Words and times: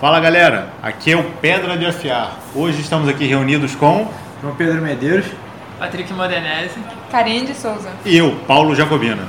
Fala 0.00 0.20
galera, 0.20 0.72
aqui 0.80 1.10
é 1.10 1.16
o 1.16 1.24
Pedra 1.40 1.76
de 1.76 1.84
Afiar. 1.84 2.38
Hoje 2.54 2.80
estamos 2.80 3.08
aqui 3.08 3.26
reunidos 3.26 3.74
com 3.74 4.08
João 4.40 4.54
Pedro 4.54 4.80
Medeiros, 4.80 5.26
Patrick 5.78 6.12
Modenese, 6.12 6.78
Karine 7.10 7.46
de 7.46 7.54
Souza. 7.54 7.90
e 8.04 8.16
eu, 8.16 8.36
Paulo 8.46 8.74
Jacobina. 8.76 9.26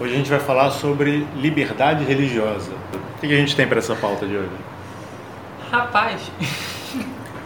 Hoje 0.00 0.14
a 0.14 0.16
gente 0.16 0.30
vai 0.30 0.40
falar 0.40 0.70
sobre 0.70 1.26
liberdade 1.36 2.04
religiosa. 2.04 2.72
O 3.16 3.20
que 3.20 3.32
a 3.32 3.36
gente 3.36 3.54
tem 3.54 3.68
para 3.68 3.78
essa 3.78 3.94
pauta 3.94 4.26
de 4.26 4.36
hoje? 4.36 4.50
rapaz, 5.70 6.20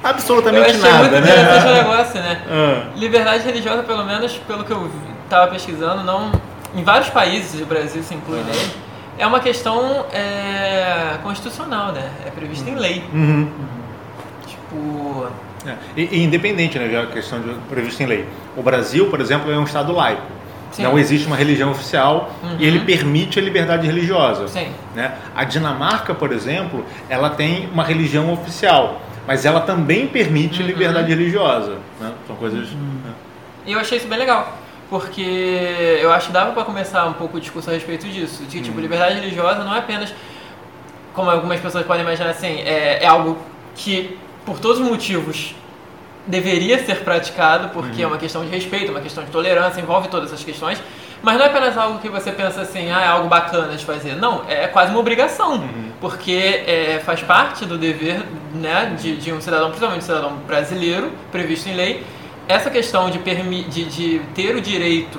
Absolutamente 0.03 0.77
nada, 0.79 0.99
muito 1.09 1.17
interessante 1.17 1.65
o 1.67 1.69
né? 1.71 1.83
negócio, 1.83 2.21
né? 2.21 2.41
Ah, 2.49 2.83
Liberdade 2.97 3.45
religiosa, 3.45 3.83
pelo 3.83 4.05
menos 4.05 4.33
pelo 4.47 4.65
que 4.65 4.71
eu 4.73 4.91
estava 5.25 5.51
pesquisando, 5.51 6.03
não, 6.05 6.31
em 6.75 6.85
vários 6.85 7.09
países, 7.11 7.61
o 7.61 7.67
Brasil 7.67 8.03
se 8.03 8.15
inclui 8.15 8.41
nele, 8.43 8.71
é 9.19 9.27
uma 9.27 9.41
questão 9.41 10.05
é, 10.13 11.17
constitucional, 11.23 11.93
né? 11.93 12.09
É 12.27 12.31
prevista 12.31 12.69
em 12.71 12.75
lei. 12.77 13.03
uhum. 13.13 13.49
Tipo, 14.47 15.27
É, 15.67 15.75
E, 15.97 16.19
e 16.19 16.23
independente, 16.25 16.79
né, 16.79 16.89
já 16.89 17.03
a 17.03 17.07
questão 17.07 17.41
de 17.41 17.53
previsto 17.69 18.01
em 18.03 18.07
lei. 18.07 18.25
O 18.57 18.63
Brasil, 18.63 19.09
por 19.11 19.21
exemplo, 19.21 19.51
é 19.51 19.59
um 19.59 19.65
estado 19.65 19.93
laico. 19.93 20.23
Sim. 20.71 20.83
Não 20.85 20.99
existe 20.99 21.27
uma 21.27 21.37
religião 21.37 21.71
oficial 21.71 22.31
Uhum. 22.43 22.57
e 22.59 22.67
ele 22.67 22.81
permite 22.81 23.39
a 23.39 23.43
liberdade 23.43 23.87
religiosa. 23.87 24.47
sim. 24.47 24.69
Né? 24.95 25.13
A 25.35 25.43
Dinamarca, 25.45 26.15
por 26.15 26.33
exemplo, 26.33 26.85
ela 27.09 27.31
tem 27.31 27.69
uma 27.73 27.83
religião 27.83 28.33
oficial, 28.33 29.01
mas 29.27 29.45
ela 29.45 29.61
também 29.61 30.07
permite 30.07 30.61
Uhum. 30.61 30.67
liberdade 30.69 31.09
religiosa. 31.09 31.79
né? 32.01 32.13
São 32.27 32.37
coisas. 32.37 32.69
né? 32.71 33.13
E 33.67 33.73
eu 33.73 33.79
achei 33.81 33.99
isso 33.99 34.07
bem 34.07 34.19
legal, 34.19 34.57
porque 34.89 35.99
eu 36.01 36.13
acho 36.13 36.29
que 36.29 36.33
dava 36.33 36.53
para 36.53 36.65
começar 36.65 37.07
um 37.07 37.13
pouco 37.15 37.37
o 37.37 37.41
discurso 37.41 37.69
a 37.71 37.73
respeito 37.73 38.07
disso. 38.07 38.45
De 38.45 38.61
tipo, 38.61 38.81
liberdade 38.81 39.17
religiosa 39.17 39.65
não 39.65 39.75
é 39.75 39.79
apenas, 39.81 40.15
como 41.15 41.31
algumas 41.31 41.59
pessoas 41.61 41.85
podem 41.87 42.03
imaginar 42.03 42.31
assim, 42.31 42.61
é, 42.61 43.01
é 43.03 43.07
algo 43.07 43.39
que, 43.75 44.17
por 44.45 44.59
todos 44.61 44.79
os 44.81 44.87
motivos, 44.87 45.55
deveria 46.27 46.85
ser 46.85 46.97
praticado, 47.05 47.69
porque 47.71 48.03
é 48.03 48.07
uma 48.07 48.19
questão 48.19 48.45
de 48.45 48.51
respeito, 48.51 48.91
uma 48.91 49.01
questão 49.01 49.25
de 49.25 49.31
tolerância, 49.31 49.81
envolve 49.81 50.09
todas 50.09 50.33
essas 50.33 50.45
questões. 50.45 50.81
Mas 51.27 51.39
não 51.39 51.45
é 51.45 51.49
apenas 51.49 51.77
algo 51.77 51.99
que 51.99 52.09
você 52.09 52.31
pensa 52.31 52.61
assim, 52.61 52.89
ah, 52.89 53.03
é 53.03 53.09
algo 53.09 53.27
bacana 53.27 53.75
de 53.75 53.85
fazer. 53.85 54.15
Não, 54.15 54.45
é 54.49 54.69
quase 54.69 54.93
uma 54.93 55.01
obrigação, 55.01 55.61
porque 56.01 56.63
é, 56.65 57.01
faz 57.05 57.21
parte 57.21 57.65
do 57.65 57.77
dever 57.77 58.23
né, 58.55 58.95
de, 58.97 59.17
de 59.17 59.33
um 59.33 59.41
cidadão, 59.41 59.71
principalmente 59.71 60.05
um 60.05 60.07
cidadão 60.07 60.37
brasileiro, 60.47 61.11
previsto 61.33 61.69
em 61.69 61.75
lei, 61.75 62.05
essa 62.47 62.71
questão 62.71 63.11
de, 63.11 63.19
permi 63.19 63.65
de, 63.65 63.87
de 63.87 64.21
ter 64.37 64.55
o 64.55 64.61
direito, 64.61 65.19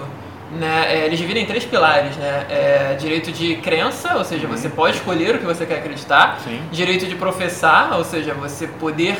né, 0.58 0.86
é, 0.88 1.06
eles 1.08 1.20
dividem 1.20 1.44
em 1.44 1.46
três 1.46 1.66
pilares, 1.66 2.16
né, 2.16 2.46
é, 2.50 2.96
direito 2.98 3.30
de 3.30 3.58
crença, 3.58 4.16
ou 4.16 4.24
seja, 4.24 4.48
você 4.48 4.70
pode 4.70 4.96
escolher 4.96 5.36
o 5.36 5.40
que 5.40 5.46
você 5.46 5.66
quer 5.66 5.80
acreditar, 5.80 6.40
Sim. 6.42 6.62
direito 6.72 7.06
de 7.06 7.16
professar, 7.16 7.92
ou 7.98 8.06
seja, 8.06 8.34
você 8.34 8.66
poder 8.66 9.18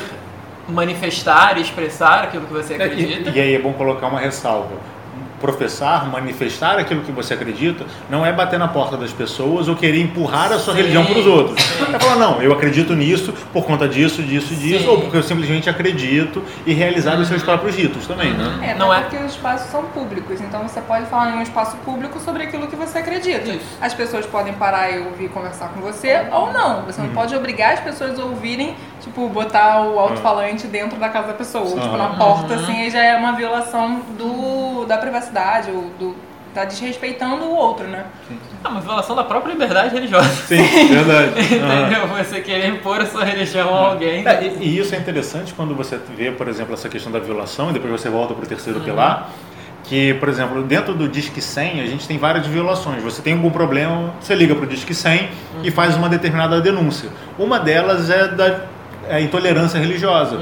manifestar 0.66 1.58
e 1.58 1.60
expressar 1.60 2.24
aquilo 2.24 2.46
que 2.46 2.52
você 2.54 2.74
acredita. 2.76 3.28
E, 3.28 3.36
e 3.36 3.40
aí 3.42 3.54
é 3.54 3.58
bom 3.58 3.74
colocar 3.74 4.06
uma 4.06 4.20
ressalva. 4.20 4.97
Professar, 5.40 6.10
manifestar 6.10 6.78
aquilo 6.78 7.02
que 7.02 7.12
você 7.12 7.34
acredita, 7.34 7.84
não 8.10 8.24
é 8.26 8.32
bater 8.32 8.58
na 8.58 8.68
porta 8.68 8.96
das 8.96 9.12
pessoas 9.12 9.68
ou 9.68 9.76
querer 9.76 10.00
empurrar 10.00 10.52
a 10.52 10.58
sua 10.58 10.72
Sim, 10.74 10.80
religião 10.80 11.04
para 11.04 11.18
os 11.18 11.26
outros. 11.26 11.60
sim. 11.62 11.84
É 11.94 11.98
falar, 11.98 12.16
não, 12.16 12.42
eu 12.42 12.52
acredito 12.52 12.94
nisso 12.94 13.32
por 13.52 13.64
conta 13.64 13.88
disso, 13.88 14.22
disso, 14.22 14.54
disso, 14.54 14.84
Sim. 14.84 14.88
ou 14.88 15.00
porque 15.00 15.16
eu 15.16 15.22
simplesmente 15.22 15.70
acredito 15.70 16.42
e 16.66 16.72
realizar 16.74 17.16
os 17.18 17.28
seus 17.28 17.42
próprios 17.42 17.74
ritos 17.76 18.06
também, 18.06 18.32
né? 18.32 18.58
É, 18.70 18.74
Não 18.74 18.88
não 18.88 18.94
é? 18.94 19.00
porque 19.00 19.16
os 19.16 19.32
espaços 19.32 19.70
são 19.70 19.84
públicos, 19.84 20.40
então 20.40 20.62
você 20.66 20.80
pode 20.80 21.06
falar 21.06 21.30
em 21.30 21.38
um 21.38 21.42
espaço 21.42 21.76
público 21.84 22.18
sobre 22.20 22.42
aquilo 22.44 22.66
que 22.66 22.76
você 22.76 22.98
acredita. 22.98 23.48
Isso. 23.50 23.60
As 23.80 23.94
pessoas 23.94 24.26
podem 24.26 24.52
parar 24.54 24.90
e 24.90 24.98
ouvir 25.00 25.28
conversar 25.28 25.68
com 25.68 25.80
você 25.80 26.26
ou 26.32 26.52
não. 26.52 26.82
Você 26.82 27.00
Uhum. 27.00 27.06
não 27.08 27.14
pode 27.14 27.34
obrigar 27.36 27.74
as 27.74 27.80
pessoas 27.80 28.18
a 28.18 28.24
ouvirem, 28.24 28.74
tipo, 29.00 29.28
botar 29.28 29.82
o 29.82 29.98
alto-falante 29.98 30.66
dentro 30.66 30.98
da 30.98 31.08
casa 31.08 31.28
da 31.28 31.34
pessoa, 31.34 31.64
ou 31.64 31.78
tipo, 31.78 31.96
na 31.96 32.08
Uhum. 32.08 32.16
porta, 32.16 32.54
assim, 32.54 32.72
aí 32.80 32.90
já 32.90 33.02
é 33.04 33.16
uma 33.16 33.32
violação 33.32 34.00
do, 34.18 34.84
da 34.86 34.96
privacidade, 34.98 35.27
ou 35.74 35.90
do. 35.98 36.16
tá 36.54 36.64
desrespeitando 36.64 37.44
o 37.44 37.54
outro, 37.54 37.86
né? 37.86 38.04
É 38.64 38.68
uma 38.68 38.80
violação 38.80 39.14
da 39.14 39.24
própria 39.24 39.52
liberdade 39.52 39.94
religiosa. 39.94 40.28
Sim, 40.46 40.62
verdade. 40.88 41.30
Entendeu? 41.40 42.06
Você 42.08 42.40
querer 42.40 42.68
impor 42.68 43.00
a 43.00 43.06
sua 43.06 43.24
religião 43.24 43.74
a 43.74 43.90
alguém. 43.90 44.26
É, 44.26 44.44
e, 44.44 44.64
e 44.64 44.78
isso 44.78 44.94
é 44.94 44.98
interessante 44.98 45.54
quando 45.54 45.74
você 45.74 45.98
vê, 46.16 46.30
por 46.30 46.48
exemplo, 46.48 46.74
essa 46.74 46.88
questão 46.88 47.12
da 47.12 47.18
violação 47.18 47.70
e 47.70 47.72
depois 47.72 47.92
você 47.92 48.08
volta 48.08 48.34
para 48.34 48.44
o 48.44 48.48
terceiro 48.48 48.80
pilar, 48.80 49.30
que, 49.84 50.14
por 50.14 50.28
exemplo, 50.28 50.62
dentro 50.62 50.94
do 50.94 51.08
Disque 51.08 51.40
100 51.40 51.80
a 51.80 51.86
gente 51.86 52.06
tem 52.06 52.18
várias 52.18 52.46
violações. 52.46 53.02
Você 53.02 53.22
tem 53.22 53.34
algum 53.34 53.50
problema, 53.50 54.12
você 54.20 54.34
liga 54.34 54.54
para 54.54 54.64
o 54.64 54.68
Disque 54.68 54.94
100 54.94 55.28
e 55.62 55.70
faz 55.70 55.96
uma 55.96 56.08
determinada 56.08 56.60
denúncia. 56.60 57.10
Uma 57.38 57.58
delas 57.58 58.10
é 58.10 58.28
da 58.28 58.60
é, 59.08 59.20
intolerância 59.20 59.78
religiosa. 59.78 60.38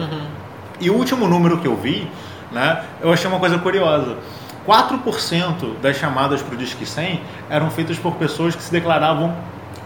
E 0.81 0.91
o 0.91 0.95
último 0.95 1.27
número 1.27 1.59
que 1.59 1.67
eu 1.67 1.77
vi, 1.77 2.11
né, 2.51 2.83
eu 3.01 3.13
achei 3.13 3.29
uma 3.29 3.39
coisa 3.39 3.59
curiosa. 3.59 4.17
4% 4.67 5.79
das 5.81 5.97
chamadas 5.97 6.43
para 6.43 6.55
o 6.55 6.59
Disque 6.59 6.85
100 6.85 7.21
eram 7.49 7.71
feitas 7.71 7.99
por 7.99 8.15
pessoas 8.15 8.55
que 8.55 8.63
se 8.63 8.73
declaravam 8.73 9.35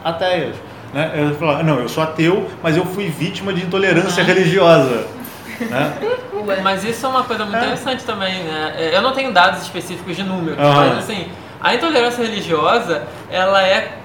ateias. 0.04 0.56
Né? 0.94 1.12
Eu 1.14 1.34
falava, 1.36 1.62
não, 1.62 1.78
eu 1.78 1.88
sou 1.88 2.02
ateu, 2.02 2.48
mas 2.62 2.76
eu 2.76 2.84
fui 2.84 3.08
vítima 3.08 3.52
de 3.52 3.62
intolerância 3.62 4.22
religiosa. 4.22 5.06
Né? 5.60 5.92
Mas 6.62 6.82
isso 6.84 7.04
é 7.04 7.08
uma 7.10 7.22
coisa 7.24 7.44
muito 7.44 7.58
É. 7.58 7.60
interessante 7.60 8.02
também, 8.04 8.32
né? 8.44 8.74
É, 8.78 8.96
Eu 8.96 9.02
não 9.02 9.12
tenho 9.12 9.30
dados 9.30 9.60
específicos 9.60 10.16
de 10.16 10.22
números, 10.22 10.56
mas 10.58 10.98
assim, 11.00 11.28
a 11.60 11.74
intolerância 11.74 12.24
religiosa, 12.24 13.02
ela 13.30 13.62
é 13.62 13.98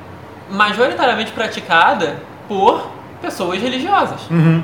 majoritariamente 0.51 1.31
praticada 1.31 2.17
por 2.45 2.91
pessoas 3.21 3.61
religiosas. 3.61 4.29
Uhum. 4.29 4.61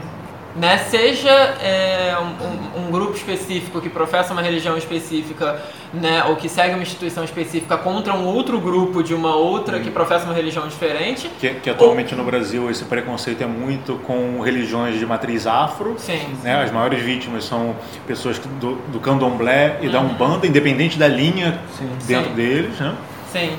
Né? 0.55 0.77
Seja 0.89 1.29
é, 1.29 2.15
um, 2.19 2.81
um- 2.81 2.87
um 2.87 2.91
grupo 2.91 3.13
específico 3.15 3.79
que 3.79 3.89
professa 3.89 4.33
uma 4.33 4.41
religião 4.41 4.77
específica, 4.77 5.61
né? 5.93 6.23
ou 6.27 6.35
que 6.35 6.49
segue 6.49 6.73
uma 6.73 6.83
instituição 6.83 7.23
específica 7.23 7.77
contra 7.77 8.13
um 8.13 8.25
outro 8.25 8.59
grupo 8.59 9.01
de 9.01 9.13
uma 9.13 9.35
outra 9.35 9.79
que 9.79 9.89
professa 9.89 10.25
uma 10.25 10.33
religião 10.33 10.67
diferente. 10.67 11.29
Que, 11.39 11.51
que 11.55 11.69
atualmente 11.69 12.13
no 12.15 12.23
Brasil 12.23 12.69
esse 12.69 12.83
preconceito 12.85 13.41
é 13.41 13.47
muito 13.47 13.95
com 14.05 14.41
religiões 14.41 14.99
de 14.99 15.05
matriz 15.05 15.47
afro. 15.47 15.95
Sim. 15.97 16.21
Né? 16.43 16.63
As 16.63 16.71
maiores 16.71 17.01
vítimas 17.01 17.43
são 17.45 17.75
pessoas 18.05 18.37
do, 18.39 18.75
do 18.91 18.99
candomblé 18.99 19.77
e 19.81 19.89
da 19.89 19.99
umbanda, 19.99 20.45
independente 20.47 20.97
da 20.99 21.07
linha 21.07 21.59
dentro 22.07 22.29
Sim. 22.29 22.35
deles. 22.35 22.79
Né? 22.79 22.95
Sim. 23.31 23.51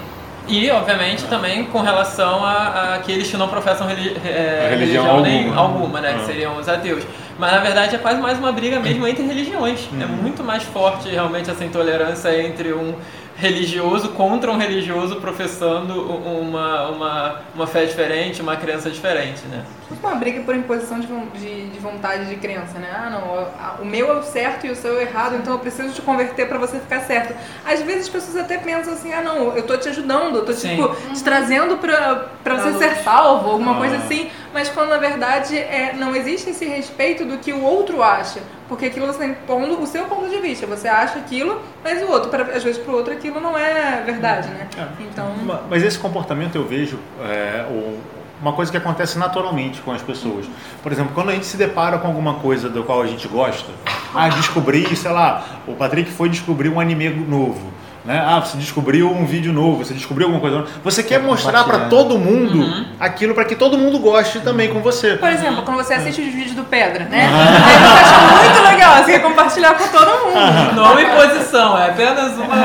E, 0.49 0.71
obviamente, 0.71 1.25
também 1.25 1.65
com 1.65 1.81
relação 1.81 2.45
a, 2.45 2.53
a 2.53 2.95
aqueles 2.97 3.31
que 3.31 3.37
não 3.37 3.49
professam 3.49 3.87
reli 3.87 4.17
é, 4.25 4.69
religião 4.71 5.05
religião 5.05 5.21
nem 5.21 5.45
alguma. 5.49 5.61
alguma, 5.63 6.01
né? 6.01 6.15
Que 6.15 6.27
seriam 6.27 6.57
os 6.59 6.69
ateus. 6.69 7.05
Mas, 7.39 7.53
na 7.53 7.59
verdade, 7.59 7.95
é 7.95 7.99
quase 7.99 8.21
mais 8.21 8.39
uma 8.39 8.53
briga 8.53 8.79
mesmo 8.81 9.07
entre 9.07 9.25
religiões. 9.25 9.89
É 10.01 10.05
Uhum. 10.05 10.09
muito 10.11 10.43
mais 10.43 10.63
forte, 10.65 11.09
realmente, 11.09 11.51
essa 11.51 11.65
intolerância 11.65 12.41
entre 12.43 12.73
um 12.73 12.95
religioso 13.37 14.11
contra 14.11 14.51
um 14.53 14.59
religioso 14.59 15.17
professando 15.17 15.95
uma, 16.01 16.89
uma, 16.89 17.37
uma 17.55 17.67
fé 17.67 17.85
diferente, 17.87 18.43
uma 18.43 18.57
crença 18.57 18.91
diferente, 18.91 19.43
né? 19.51 19.63
Tipo 19.93 20.07
uma 20.07 20.17
briga 20.17 20.41
por 20.43 20.55
imposição 20.55 21.01
de, 21.01 21.07
de, 21.39 21.69
de 21.71 21.79
vontade 21.79 22.27
de 22.27 22.37
crença, 22.37 22.79
né? 22.79 22.89
Ah, 22.95 23.11
não, 23.11 23.83
o 23.83 23.87
meu 23.89 24.11
é 24.11 24.19
o 24.19 24.23
certo 24.23 24.67
e 24.67 24.71
o 24.71 24.77
seu 24.77 24.95
é 24.95 24.97
o 24.99 25.01
errado, 25.03 25.37
então 25.37 25.53
eu 25.53 25.59
preciso 25.59 25.93
te 25.93 26.03
converter 26.03 26.49
pra 26.49 26.59
você 26.59 26.79
ficar 26.79 27.01
certo. 27.01 27.35
Às 27.65 27.81
vezes 27.83 28.03
as 28.03 28.09
pessoas 28.09 28.37
até 28.37 28.59
pensam 28.59 28.93
assim, 28.93 29.13
ah, 29.13 29.23
não, 29.23 29.55
eu 29.57 29.63
tô 29.65 29.77
te 29.77 29.89
ajudando, 29.89 30.37
eu 30.37 30.45
tô 30.45 30.53
Sim. 30.53 30.71
tipo, 30.77 30.95
te 31.13 31.23
trazendo 31.23 31.77
pra, 31.79 31.97
pra 32.43 32.55
Pra 32.55 32.57
você 32.57 32.71
luz. 32.71 32.79
ser 32.79 32.97
salvo, 33.03 33.51
alguma 33.51 33.73
Ah. 33.73 33.79
coisa 33.79 33.97
assim. 33.97 34.31
Mas 34.53 34.69
quando 34.69 34.91
na 34.91 34.99
verdade 34.99 35.57
é, 35.57 35.95
não 35.97 36.15
existe 36.15 36.51
esse 36.51 36.65
respeito 36.67 37.25
do 37.25 37.39
que 37.39 37.53
o 37.53 37.63
outro 37.63 38.03
acha. 38.03 38.41
Porque 38.69 38.87
aquilo 38.87 39.07
você 39.07 39.25
está 39.25 39.27
impondo 39.27 39.81
o 39.83 39.87
seu 39.87 40.05
ponto 40.07 40.29
de 40.31 40.39
vista. 40.39 40.67
Você 40.67 40.89
acha 40.89 41.19
aquilo, 41.19 41.61
mas 41.85 42.03
o 42.03 42.07
outro, 42.11 42.31
pra, 42.31 42.43
às 42.45 42.63
vezes 42.63 42.79
pro 42.83 42.95
outro 42.95 43.13
aquilo 43.13 43.41
não 43.41 43.57
é 43.59 44.03
verdade, 44.05 44.49
né? 44.49 44.67
É. 44.79 45.03
Então. 45.03 45.31
Ma- 45.45 45.63
Mas 45.69 45.83
esse 45.83 45.99
comportamento 45.99 46.57
eu 46.57 46.65
vejo 46.65 46.99
é, 47.23 47.65
o- 47.71 47.99
uma 48.43 48.53
coisa 48.53 48.73
que 48.73 48.77
acontece 48.77 49.17
naturalmente 49.17 49.81
com 49.81 49.93
as 49.93 50.03
pessoas. 50.03 50.45
Por 50.83 50.91
exemplo, 50.91 51.13
quando 51.15 51.31
a 51.31 51.33
gente 51.33 51.47
se 51.47 51.57
depara 51.57 51.97
com 51.99 52.09
alguma 52.09 52.35
coisa 52.35 52.69
do 52.69 52.83
qual 52.83 53.01
a 53.01 53.07
gente 53.07 53.29
gosta, 53.29 53.71
ah, 54.13 54.29
descobri, 54.29 54.95
sei 54.97 55.13
lá, 55.13 55.61
o 55.67 55.75
Patrick 55.75 56.11
foi 56.11 56.29
descobrir 56.29 56.69
um 56.69 56.81
anime 56.81 57.09
novo. 57.09 57.72
Né? 58.05 58.21
Ah, 58.27 58.41
você 58.41 58.57
descobriu 58.57 59.09
um 59.09 59.25
vídeo 59.25 59.53
novo, 59.53 59.85
você 59.85 59.95
descobriu 59.95 60.27
alguma 60.27 60.41
coisa 60.41 60.57
nova. 60.59 60.71
Você 60.83 61.05
quer 61.05 61.21
mostrar 61.21 61.63
para 61.63 61.79
compartilhar. 61.79 61.89
todo 61.89 62.19
mundo 62.19 62.87
aquilo 62.99 63.33
para 63.33 63.45
que 63.45 63.55
todo 63.55 63.79
mundo 63.79 63.99
goste 64.01 64.41
também 64.41 64.73
com 64.73 64.81
você. 64.81 65.15
Por 65.15 65.29
exemplo, 65.31 65.63
quando 65.63 65.77
você 65.77 65.95
assiste 65.95 66.21
os 66.21 66.35
vídeos 66.35 66.57
do 66.57 66.65
Pedra, 66.65 67.05
né? 67.05 67.29
Aí 67.33 67.79
você 67.79 68.05
acha 68.05 68.49
muito 68.49 68.63
legal, 68.69 68.97
você 68.97 69.13
quer 69.13 69.23
compartilhar 69.23 69.75
com 69.75 69.87
todo 69.87 70.07
mundo. 70.27 70.75
Não 70.75 70.99
é 70.99 71.03
imposição, 71.05 71.79
é 71.79 71.91
apenas 71.91 72.33
uma 72.39 72.57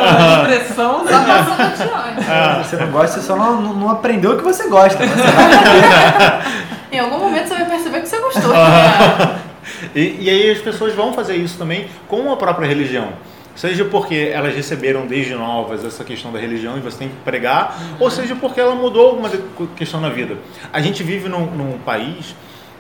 expressão 0.42 1.06
Só 1.08 1.20
passando 1.20 1.62
adiante. 1.62 2.64
Se 2.64 2.70
você 2.70 2.76
não 2.84 2.92
gosta, 2.92 3.20
você 3.20 3.28
só 3.28 3.36
não, 3.36 3.62
não- 3.62 3.90
aprendeu 3.92 4.32
o 4.32 4.38
que 4.38 4.44
você 4.44 4.68
gosta. 4.68 5.06
Você 5.06 5.22
vai 5.22 6.42
Em 6.92 7.00
algum 7.00 7.20
momento 7.20 7.48
você 7.48 7.54
vai 7.56 7.66
perceber 7.66 8.02
que 8.02 8.10
você 8.10 8.18
gostou. 8.20 8.52
E, 9.94 10.18
e 10.22 10.30
aí 10.30 10.50
as 10.50 10.60
pessoas 10.60 10.96
vão 10.96 11.12
fazer 11.14 11.36
isso 11.36 11.58
também 11.58 11.88
com 12.08 12.32
a 12.32 12.38
própria 12.38 12.66
religião. 12.66 13.10
Seja 13.58 13.84
porque 13.86 14.30
elas 14.32 14.56
receberam 14.56 15.08
desde 15.08 15.34
novas 15.34 15.84
essa 15.84 16.04
questão 16.04 16.32
da 16.32 16.38
religião 16.38 16.78
e 16.78 16.80
você 16.80 17.00
tem 17.00 17.10
que 17.10 17.16
pregar, 17.26 17.76
ou 18.00 18.10
seja 18.12 18.36
porque 18.36 18.62
ela 18.62 18.76
mudou 18.76 19.10
alguma 19.10 19.32
questão 19.76 20.00
na 20.00 20.10
vida. 20.10 20.38
A 20.72 20.80
gente 20.80 21.02
vive 21.02 21.28
num, 21.28 21.48
num 21.48 21.80
país 21.80 22.36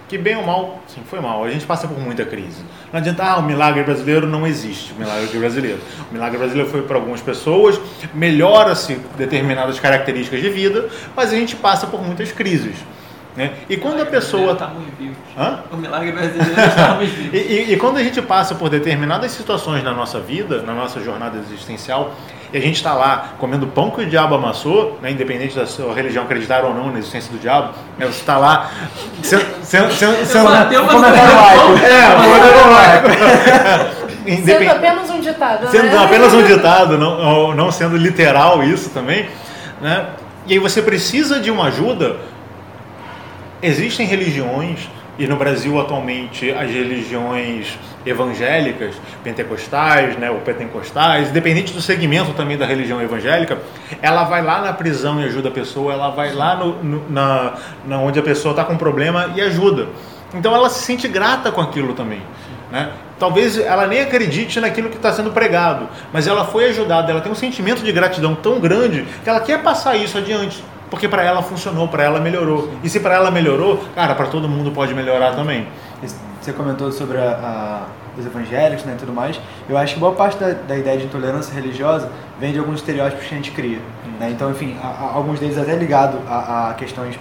que 0.08 0.20
bem 0.20 0.38
ou 0.38 0.46
mal, 0.46 0.82
sim, 0.88 1.02
foi 1.10 1.20
mal. 1.20 1.44
A 1.44 1.50
gente 1.50 1.66
passa 1.66 1.88
por 1.88 2.00
muita 2.00 2.24
crise. 2.24 2.64
Não 2.94 3.00
adianta, 3.00 3.24
ah, 3.24 3.40
o 3.40 3.44
milagre 3.44 3.84
brasileiro 3.84 4.28
não 4.28 4.46
existe, 4.46 4.94
o 4.94 4.96
milagre 4.96 5.38
brasileiro. 5.40 5.80
O 6.12 6.14
milagre 6.14 6.38
brasileiro 6.38 6.70
foi 6.70 6.84
para 6.84 6.96
algumas 6.96 7.22
pessoas, 7.22 7.82
melhora-se 8.14 9.00
determinadas 9.18 9.80
características 9.80 10.42
de 10.42 10.50
vida, 10.50 10.88
mas 11.16 11.34
a 11.34 11.36
gente 11.36 11.56
passa 11.56 11.88
por 11.88 12.02
muitas 12.04 12.32
crises. 12.32 12.76
Né? 13.38 13.52
E 13.70 13.78
quando 13.78 14.02
a 14.02 14.06
pessoa 14.08 14.54
Estamos 14.54 14.82
vivos. 15.00 15.16
Hã? 15.38 15.60
O 15.72 15.78
milagre 15.78 16.12
brasileiro 16.12 16.60
estamos 16.60 17.04
E, 17.04 17.06
vivos. 17.06 17.40
e- 17.52 17.74
e 17.74 17.78
quando 17.78 17.98
a 17.98 18.04
gente 18.04 18.20
passa 18.20 18.56
por 18.56 18.68
determinadas 18.68 19.32
situações 19.32 19.84
na 19.84 19.94
nossa 19.94 20.20
vida, 20.20 20.64
na 20.64 20.74
nossa 20.74 21.00
jornada 21.00 21.38
existencial, 21.38 22.16
e 22.52 22.58
a 22.58 22.62
gente 22.62 22.78
está 22.78 22.94
lá 22.96 23.34
comendo 23.38 23.68
pão 23.68 23.92
que 23.92 24.02
o 24.02 24.06
diabo 24.10 24.34
amassou, 24.34 24.98
né, 25.04 25.12
independente 25.12 25.56
da 25.56 25.68
sua 25.68 25.94
religião 25.94 26.24
acreditar 26.24 26.64
ou 26.66 26.74
não 26.74 26.92
na 26.92 26.98
existência 26.98 27.32
do 27.32 27.38
diabo, 27.38 27.74
né, 28.00 28.08
você 28.08 28.20
está 28.22 28.40
lá 28.40 28.72
sendo. 29.22 29.92
laico. 30.50 31.78
é, 31.86 32.08
laico. 32.74 33.08
Sendo 34.46 34.70
apenas 34.72 35.10
um 35.12 35.20
ditado, 35.22 35.70
sendo 35.70 35.84
né? 35.96 36.04
apenas 36.04 36.34
um 36.34 36.42
ditado, 36.44 36.98
não, 36.98 37.54
não 37.56 37.72
sendo 37.72 37.96
literal 37.96 38.64
isso 38.64 38.90
também, 38.90 39.28
né? 39.82 40.08
E 40.48 40.54
aí 40.54 40.60
você 40.60 40.82
precisa 40.82 41.40
de 41.40 41.52
uma 41.52 41.66
ajuda. 41.68 42.18
Existem 43.62 44.06
religiões 44.06 44.88
e 45.18 45.26
no 45.26 45.36
Brasil 45.36 45.80
atualmente 45.80 46.52
as 46.52 46.70
religiões 46.70 47.78
evangélicas, 48.06 48.96
pentecostais, 49.24 50.16
né, 50.16 50.30
ou 50.30 50.38
pentecostais, 50.42 51.30
independente 51.30 51.74
do 51.74 51.82
segmento 51.82 52.34
também 52.34 52.56
da 52.56 52.66
religião 52.68 53.02
evangélica, 53.02 53.58
ela 54.02 54.24
vai 54.26 54.44
lá 54.44 54.62
na 54.62 54.74
prisão 54.74 55.20
e 55.20 55.26
ajuda 55.26 55.50
a 55.50 55.52
pessoa, 55.52 55.92
ela 55.94 56.10
vai 56.10 56.34
lá 56.34 56.56
no, 56.56 56.84
no- 56.84 57.10
na, 57.10 57.54
na 57.86 57.98
onde 58.00 58.20
a 58.20 58.24
pessoa 58.24 58.52
está 58.52 58.64
com 58.64 58.78
problema 58.78 59.32
e 59.36 59.42
ajuda. 59.42 59.88
Então 60.36 60.54
ela 60.54 60.70
se 60.70 60.84
sente 60.84 61.08
grata 61.08 61.52
com 61.52 61.62
aquilo 61.62 61.94
também. 61.94 62.22
Né? 62.72 62.92
Talvez 63.18 63.58
ela 63.58 63.88
nem 63.88 64.02
acredite 64.02 64.60
naquilo 64.60 64.90
que 64.90 64.98
está 64.98 65.12
sendo 65.12 65.32
pregado, 65.32 65.90
mas 66.14 66.28
ela 66.28 66.46
foi 66.46 66.66
ajudada, 66.70 67.12
ela 67.12 67.22
tem 67.22 67.32
um 67.32 67.36
sentimento 67.36 67.82
de 67.82 67.92
gratidão 67.92 68.36
tão 68.36 68.60
grande 68.60 69.06
que 69.24 69.30
ela 69.30 69.40
quer 69.40 69.64
passar 69.64 69.96
isso 69.96 70.18
adiante, 70.18 70.64
porque 70.90 71.08
para 71.08 71.24
ela 71.24 71.42
funcionou, 71.42 71.88
para 71.88 72.04
ela 72.04 72.20
melhorou. 72.20 72.70
E 72.84 72.90
se 72.90 73.00
para 73.00 73.16
ela 73.16 73.30
melhorou, 73.32 73.84
cara, 73.96 74.16
para 74.16 74.28
todo 74.28 74.48
mundo 74.48 74.72
pode 74.72 74.94
melhorar 74.94 75.36
também. 75.36 75.68
Você 76.42 76.54
comentou 76.54 76.92
sobre 76.92 77.18
a- 77.18 77.32
a- 77.32 77.86
os 78.18 78.26
evangélicos 78.26 78.86
né, 78.86 78.94
e 78.96 79.00
tudo 79.00 79.12
mais. 79.14 79.40
Eu 79.70 79.78
acho 79.78 79.94
que 79.96 80.00
boa 80.00 80.14
parte 80.14 80.38
da, 80.38 80.52
da 80.54 80.78
ideia 80.78 80.98
de 80.98 81.06
intolerância 81.06 81.54
religiosa 81.54 82.10
vem 82.40 82.52
de 82.54 82.60
alguns 82.60 82.76
estereótipos 82.78 83.26
que 83.28 83.34
a 83.34 83.38
gente 83.38 83.52
cria. 83.52 83.80
né? 84.20 84.30
Então, 84.32 84.50
enfim, 84.50 84.76
a- 84.82 85.12
alguns 85.14 85.40
deles 85.40 85.58
até 85.58 85.76
ligados 85.76 86.20
a, 86.28 86.70
a 86.70 86.74
questões 86.76 87.20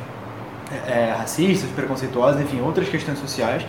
é, 0.88 0.92
é, 1.10 1.14
racistas, 1.18 1.68
preconceituosas, 1.70 2.40
enfim, 2.40 2.60
outras 2.60 2.88
questões 2.88 3.18
sociais. 3.18 3.64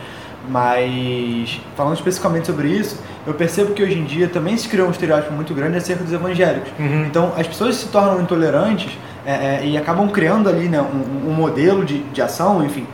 Mas, 0.49 1.59
falando 1.75 1.95
especificamente 1.95 2.47
sobre 2.47 2.69
isso, 2.69 2.97
eu 3.25 3.33
percebo 3.33 3.73
que 3.73 3.83
hoje 3.83 3.97
em 3.97 4.03
dia 4.05 4.27
também 4.27 4.55
se 4.57 4.67
criou 4.67 4.88
um 4.88 4.91
estereótipo 4.91 5.33
muito 5.33 5.53
grande 5.53 5.77
acerca 5.77 6.03
dos 6.03 6.13
evangélicos. 6.13 6.69
Uhum. 6.79 7.05
Então, 7.05 7.33
as 7.38 7.45
pessoas 7.47 7.75
se 7.75 7.88
tornam 7.89 8.21
intolerantes 8.21 8.91
é, 9.27 9.59
é, 9.62 9.65
e 9.65 9.77
acabam 9.77 10.07
criando 10.07 10.47
ali 10.47 10.69
né, 10.69 10.81
um, 10.81 11.29
um 11.29 11.33
modelo 11.33 11.83
de, 11.83 12.00
de 12.00 12.21
ação, 12.21 12.65
enfim, 12.65 12.88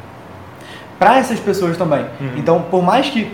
para 0.97 1.19
essas 1.19 1.39
pessoas 1.39 1.77
também. 1.77 2.07
Uhum. 2.19 2.31
Então, 2.37 2.61
por 2.71 2.81
mais 2.81 3.07
que, 3.07 3.31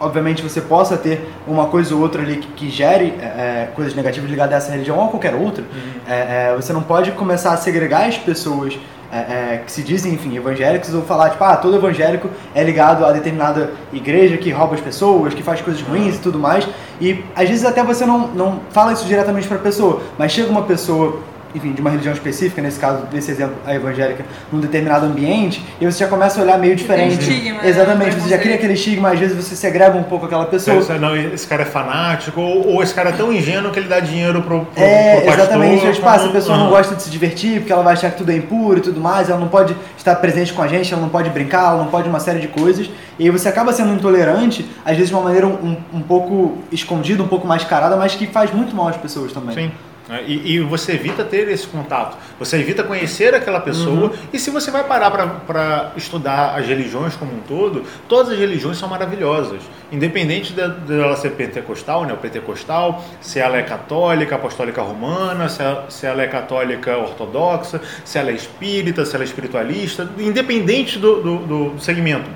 obviamente, 0.00 0.42
você 0.42 0.62
possa 0.62 0.96
ter 0.96 1.30
uma 1.46 1.66
coisa 1.66 1.94
ou 1.94 2.00
outra 2.00 2.22
ali 2.22 2.38
que, 2.38 2.48
que 2.52 2.70
gere 2.70 3.12
é, 3.20 3.24
é, 3.24 3.72
coisas 3.74 3.94
negativas 3.94 4.30
ligadas 4.30 4.54
a 4.54 4.56
essa 4.56 4.72
religião 4.72 4.96
ou 4.96 5.04
a 5.04 5.08
qualquer 5.08 5.34
outra, 5.34 5.62
é, 6.08 6.14
é, 6.52 6.56
você 6.56 6.72
não 6.72 6.82
pode 6.82 7.12
começar 7.12 7.52
a 7.52 7.56
segregar 7.58 8.08
as 8.08 8.16
pessoas 8.16 8.78
é, 9.12 9.60
que 9.66 9.70
se 9.70 9.82
dizem, 9.82 10.14
enfim, 10.14 10.34
evangélicos 10.34 10.94
ou 10.94 11.02
falar, 11.02 11.28
tipo, 11.28 11.44
ah, 11.44 11.56
todo 11.56 11.76
evangélico 11.76 12.30
é 12.54 12.64
ligado 12.64 13.04
a 13.04 13.12
determinada 13.12 13.72
igreja 13.92 14.38
que 14.38 14.50
rouba 14.50 14.74
as 14.74 14.80
pessoas, 14.80 15.34
que 15.34 15.42
faz 15.42 15.60
coisas 15.60 15.82
ruins 15.82 16.16
e 16.16 16.20
tudo 16.20 16.38
mais. 16.38 16.66
E 16.98 17.22
às 17.36 17.46
vezes 17.46 17.66
até 17.66 17.82
você 17.84 18.06
não, 18.06 18.28
não 18.28 18.60
fala 18.70 18.94
isso 18.94 19.04
diretamente 19.04 19.46
para 19.46 19.58
a 19.58 19.60
pessoa, 19.60 20.00
mas 20.16 20.32
chega 20.32 20.50
uma 20.50 20.62
pessoa 20.62 21.20
enfim, 21.54 21.72
de 21.72 21.80
uma 21.80 21.90
religião 21.90 22.12
específica, 22.12 22.60
nesse 22.60 22.78
caso, 22.78 23.04
desse 23.06 23.30
exemplo, 23.30 23.56
a 23.66 23.74
evangélica, 23.74 24.24
num 24.52 24.60
determinado 24.60 25.06
ambiente, 25.06 25.64
e 25.80 25.86
você 25.86 26.00
já 26.04 26.08
começa 26.08 26.38
a 26.40 26.42
olhar 26.44 26.58
meio 26.58 26.76
diferente. 26.76 27.18
estigma, 27.20 27.62
né? 27.62 27.68
Exatamente, 27.68 28.14
você 28.20 28.28
já 28.28 28.38
cria 28.38 28.54
aquele 28.56 28.74
estigma, 28.74 29.10
às 29.12 29.18
vezes 29.18 29.36
você 29.36 29.56
segrega 29.56 29.96
um 29.96 30.02
pouco 30.02 30.26
aquela 30.26 30.44
pessoa. 30.46 30.78
Esse, 30.78 30.92
não, 30.94 31.16
esse 31.16 31.46
cara 31.46 31.62
é 31.62 31.66
fanático, 31.66 32.40
ou, 32.40 32.74
ou 32.74 32.82
esse 32.82 32.92
cara 32.94 33.10
é 33.10 33.12
tão 33.12 33.32
ingênuo 33.32 33.70
que 33.72 33.78
ele 33.78 33.88
dá 33.88 34.00
dinheiro 34.00 34.42
pro, 34.42 34.60
pro, 34.66 34.82
É, 34.82 35.16
pro 35.16 35.26
pastor. 35.26 35.40
exatamente. 35.44 35.92
Tipo, 35.92 36.08
ah, 36.08 36.14
essa 36.14 36.24
quando- 36.24 36.32
pessoa 36.32 36.58
não 36.58 36.68
gosta 36.70 36.94
de 36.94 37.02
se 37.02 37.10
divertir 37.10 37.60
porque 37.60 37.72
ela 37.72 37.82
vai 37.82 37.94
achar 37.94 38.10
que 38.10 38.18
tudo 38.18 38.30
é 38.30 38.36
impuro 38.36 38.78
e 38.78 38.82
tudo 38.82 39.00
mais, 39.00 39.28
ela 39.28 39.38
não 39.40 39.48
pode 39.48 39.74
estar 39.96 40.14
presente 40.16 40.52
com 40.52 40.62
a 40.62 40.68
gente, 40.68 40.92
ela 40.92 41.02
não 41.02 41.08
pode 41.08 41.30
brincar, 41.30 41.68
ela 41.72 41.78
não 41.78 41.86
pode 41.88 42.08
uma 42.08 42.20
série 42.20 42.40
de 42.40 42.48
coisas. 42.48 42.90
E 43.18 43.24
aí 43.24 43.30
você 43.30 43.48
acaba 43.48 43.72
sendo 43.72 43.92
intolerante, 43.94 44.64
às 44.84 44.92
vezes 44.96 45.08
de 45.08 45.14
uma 45.14 45.24
maneira 45.24 45.46
um, 45.46 45.76
um 45.92 46.00
pouco 46.00 46.58
escondida, 46.70 47.22
um 47.22 47.26
pouco 47.28 47.46
mascarada, 47.46 47.96
mas 47.96 48.14
que 48.14 48.26
faz 48.26 48.52
muito 48.52 48.76
mal 48.76 48.88
às 48.88 48.96
pessoas 48.96 49.32
também. 49.32 49.54
Sim. 49.54 49.70
É, 50.10 50.22
E, 50.26 50.54
e 50.54 50.60
você 50.60 50.92
evita 50.92 51.22
ter 51.24 51.48
esse 51.48 51.66
contato, 51.66 52.16
você 52.38 52.56
evita 52.56 52.82
conhecer 52.82 53.34
aquela 53.34 53.60
pessoa. 53.60 54.06
Uhum. 54.06 54.10
E 54.32 54.38
se 54.38 54.50
você 54.50 54.70
vai 54.70 54.84
parar 54.84 55.10
para 55.10 55.92
estudar 55.96 56.54
as 56.58 56.66
religiões 56.66 57.14
como 57.14 57.32
um 57.32 57.40
todo, 57.40 57.84
todas 58.08 58.32
as 58.32 58.38
religiões 58.38 58.78
são 58.78 58.88
maravilhosas. 58.88 59.60
Independente 59.92 60.52
de- 60.52 60.68
dela 60.68 61.16
ser 61.16 61.30
pentecostal, 61.30 62.04
neopentecostal, 62.04 63.04
se 63.20 63.38
ela 63.38 63.56
é 63.58 63.62
católica, 63.62 64.34
apostólica 64.34 64.82
romana, 64.82 65.48
se 65.48 65.62
ela, 65.62 65.86
se 65.90 66.06
ela 66.06 66.22
é 66.22 66.26
católica 66.26 66.96
ortodoxa, 66.96 67.80
se 68.04 68.18
ela 68.18 68.30
é 68.30 68.34
espírita, 68.34 69.04
se 69.04 69.14
ela 69.14 69.24
é 69.24 69.26
espiritualista, 69.26 70.08
independente 70.18 70.98
do, 70.98 71.20
do- 71.22 71.38
do 71.72 71.80
segmento. 71.80 72.28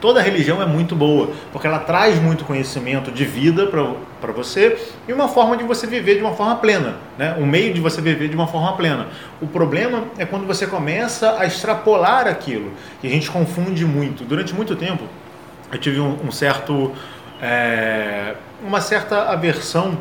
Toda 0.00 0.22
religião 0.22 0.62
é 0.62 0.66
muito 0.66 0.96
boa, 0.96 1.30
porque 1.52 1.66
ela 1.66 1.78
traz 1.78 2.18
muito 2.20 2.44
conhecimento 2.46 3.12
de 3.12 3.24
vida 3.24 3.66
para 3.66 4.32
você 4.32 4.78
e 5.06 5.12
uma 5.12 5.28
forma 5.28 5.58
de 5.58 5.64
você 5.64 5.86
viver 5.86 6.14
de 6.14 6.22
uma 6.22 6.32
forma 6.32 6.56
plena, 6.56 6.96
né? 7.18 7.36
um 7.38 7.44
meio 7.44 7.74
de 7.74 7.80
você 7.80 8.00
viver 8.00 8.28
de 8.28 8.34
uma 8.34 8.46
forma 8.46 8.72
plena. 8.72 9.08
O 9.42 9.46
problema 9.46 10.04
é 10.16 10.24
quando 10.24 10.46
você 10.46 10.66
começa 10.66 11.36
a 11.38 11.44
extrapolar 11.44 12.26
aquilo, 12.26 12.72
e 13.02 13.08
a 13.08 13.10
gente 13.10 13.30
confunde 13.30 13.84
muito. 13.84 14.24
Durante 14.24 14.54
muito 14.54 14.74
tempo, 14.74 15.04
eu 15.70 15.78
tive 15.78 16.00
um, 16.00 16.16
um 16.24 16.32
certo, 16.32 16.92
é, 17.42 18.36
uma 18.64 18.80
certa 18.80 19.30
aversão 19.30 19.98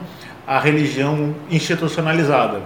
à 0.47 0.59
religião 0.59 1.35
institucionalizada. 1.51 2.61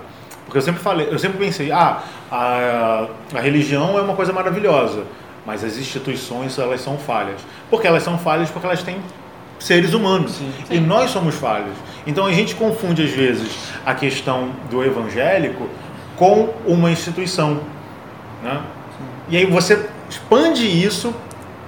Porque 0.46 0.60
eu 0.60 0.62
sempre 0.62 0.84
falei, 0.84 1.08
eu 1.10 1.18
sempre 1.18 1.40
pensei, 1.40 1.72
ah, 1.72 2.04
a, 2.32 3.08
a 3.34 3.40
religião 3.40 3.98
é 3.98 4.02
uma 4.02 4.16
coisa 4.16 4.32
maravilhosa, 4.32 5.04
mas 5.46 5.64
as 5.64 5.78
instituições 5.78 6.58
elas 6.58 6.82
são 6.82 6.98
falhas. 6.98 7.42
Porque 7.70 7.88
elas 7.88 8.04
são 8.04 8.18
falhas 8.18 8.50
porque 8.50 8.66
elas 8.66 8.84
têm 8.84 8.98
seres 9.60 9.94
humanos 9.94 10.40
e 10.70 10.80
nós 10.80 11.12
somos 11.12 11.36
falhos. 11.36 11.76
Então 12.06 12.26
a 12.26 12.34
gente 12.34 12.56
confunde 12.56 13.04
às 13.04 13.12
vezes 13.12 13.72
a 13.86 13.94
questão 13.94 14.52
do 14.70 14.84
evangélico 14.84 15.70
com 16.16 16.54
uma 16.66 16.92
instituição, 16.92 17.62
né? 18.44 18.62
E 19.30 19.38
aí 19.38 19.46
você 19.46 19.90
expande 20.10 20.66
isso 20.66 21.14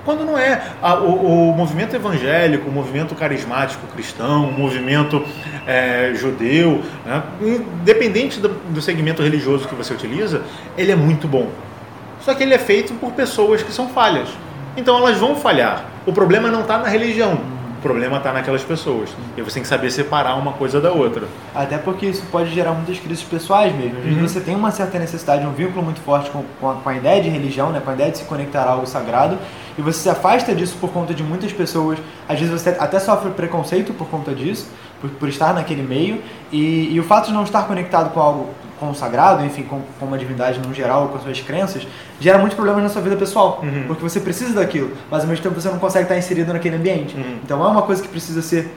quando 0.03 0.23
não 0.23 0.37
é. 0.37 0.61
O, 1.01 1.49
o 1.49 1.53
movimento 1.53 1.95
evangélico, 1.95 2.69
o 2.69 2.71
movimento 2.71 3.15
carismático 3.15 3.87
cristão, 3.87 4.49
o 4.49 4.51
movimento 4.51 5.23
é, 5.65 6.13
judeu, 6.13 6.83
né? 7.05 7.23
independente 7.41 8.39
do, 8.39 8.49
do 8.49 8.81
segmento 8.81 9.23
religioso 9.23 9.67
que 9.67 9.73
você 9.73 9.93
utiliza, 9.93 10.43
ele 10.77 10.91
é 10.91 10.95
muito 10.95 11.27
bom. 11.27 11.49
Só 12.25 12.33
que 12.33 12.41
ele 12.41 12.55
é 12.55 12.57
feito 12.57 12.93
por 12.95 13.11
pessoas 13.11 13.61
que 13.61 13.71
são 13.71 13.87
falhas. 13.87 14.27
Então 14.75 14.97
elas 14.97 15.17
vão 15.17 15.35
falhar. 15.35 15.85
O 16.07 16.11
problema 16.11 16.49
não 16.49 16.61
está 16.61 16.79
na 16.79 16.87
religião. 16.87 17.33
O 17.77 17.81
problema 17.85 18.17
está 18.17 18.33
naquelas 18.33 18.63
pessoas. 18.63 19.11
E 19.37 19.41
você 19.43 19.53
tem 19.55 19.61
que 19.63 19.69
saber 19.69 19.91
separar 19.91 20.33
uma 20.35 20.53
coisa 20.53 20.81
da 20.81 20.91
outra. 20.91 21.27
Até 21.53 21.77
porque 21.77 22.07
isso 22.07 22.23
pode 22.31 22.49
gerar 22.51 22.71
muitas 22.71 22.97
crises 22.97 23.23
pessoais 23.23 23.71
mesmo. 23.75 23.99
Às 23.99 24.03
vezes 24.03 24.19
Uhum. 24.19 24.27
você 24.27 24.39
tem 24.39 24.55
uma 24.55 24.71
certa 24.71 24.97
necessidade, 24.97 25.45
um 25.45 25.51
vínculo 25.53 25.83
muito 25.85 26.01
forte 26.01 26.31
com, 26.31 26.43
com, 26.59 26.71
a, 26.71 26.73
com 26.73 26.89
a 26.89 26.95
ideia 26.95 27.21
de 27.21 27.29
religião, 27.29 27.69
né? 27.69 27.79
com 27.79 27.91
a 27.91 27.93
ideia 27.93 28.09
de 28.11 28.17
se 28.17 28.23
conectar 28.25 28.63
a 28.63 28.71
algo 28.71 28.87
sagrado, 28.87 29.37
e 29.77 29.81
você 29.83 29.99
se 29.99 30.09
afasta 30.09 30.55
disso 30.55 30.75
por 30.81 30.89
conta 30.89 31.13
de 31.13 31.21
muitas 31.21 31.53
pessoas. 31.53 31.99
Às 32.27 32.39
vezes 32.39 32.59
você 32.59 32.69
até 32.79 32.99
sofre 32.99 33.29
preconceito 33.31 33.93
por 33.93 34.07
conta 34.07 34.33
disso, 34.33 34.67
por, 34.99 35.11
por 35.11 35.29
estar 35.29 35.53
naquele 35.53 35.83
meio, 35.83 36.19
e, 36.51 36.91
e 36.91 36.99
o 36.99 37.03
fato 37.03 37.27
de 37.27 37.33
não 37.33 37.43
estar 37.43 37.67
conectado 37.67 38.11
com 38.11 38.19
algo 38.19 38.49
com 38.79 38.89
o 38.89 38.95
sagrado, 38.95 39.43
enfim, 39.45 39.63
com, 39.63 39.81
com 39.99 40.05
uma 40.05 40.17
divindade 40.17 40.59
no 40.59 40.73
geral, 40.73 41.07
com 41.09 41.17
as 41.17 41.23
suas 41.23 41.41
crenças, 41.41 41.87
gera 42.19 42.37
muitos 42.37 42.55
problemas 42.55 42.83
na 42.83 42.89
sua 42.89 43.01
vida 43.01 43.15
pessoal, 43.15 43.59
Uhum. 43.63 43.83
porque 43.87 44.03
você 44.03 44.19
precisa 44.19 44.53
daquilo, 44.53 44.91
mas 45.09 45.23
ao 45.23 45.29
mesmo 45.29 45.43
tempo 45.43 45.59
você 45.59 45.69
não 45.69 45.79
consegue 45.79 46.03
estar 46.05 46.17
inserido 46.17 46.51
naquele 46.53 46.75
ambiente. 46.75 47.15
Uhum. 47.15 47.39
Então 47.43 47.63
é 47.63 47.67
uma 47.67 47.81
coisa 47.83 48.01
que 48.01 48.07
precisa 48.07 48.41
ser 48.41 48.69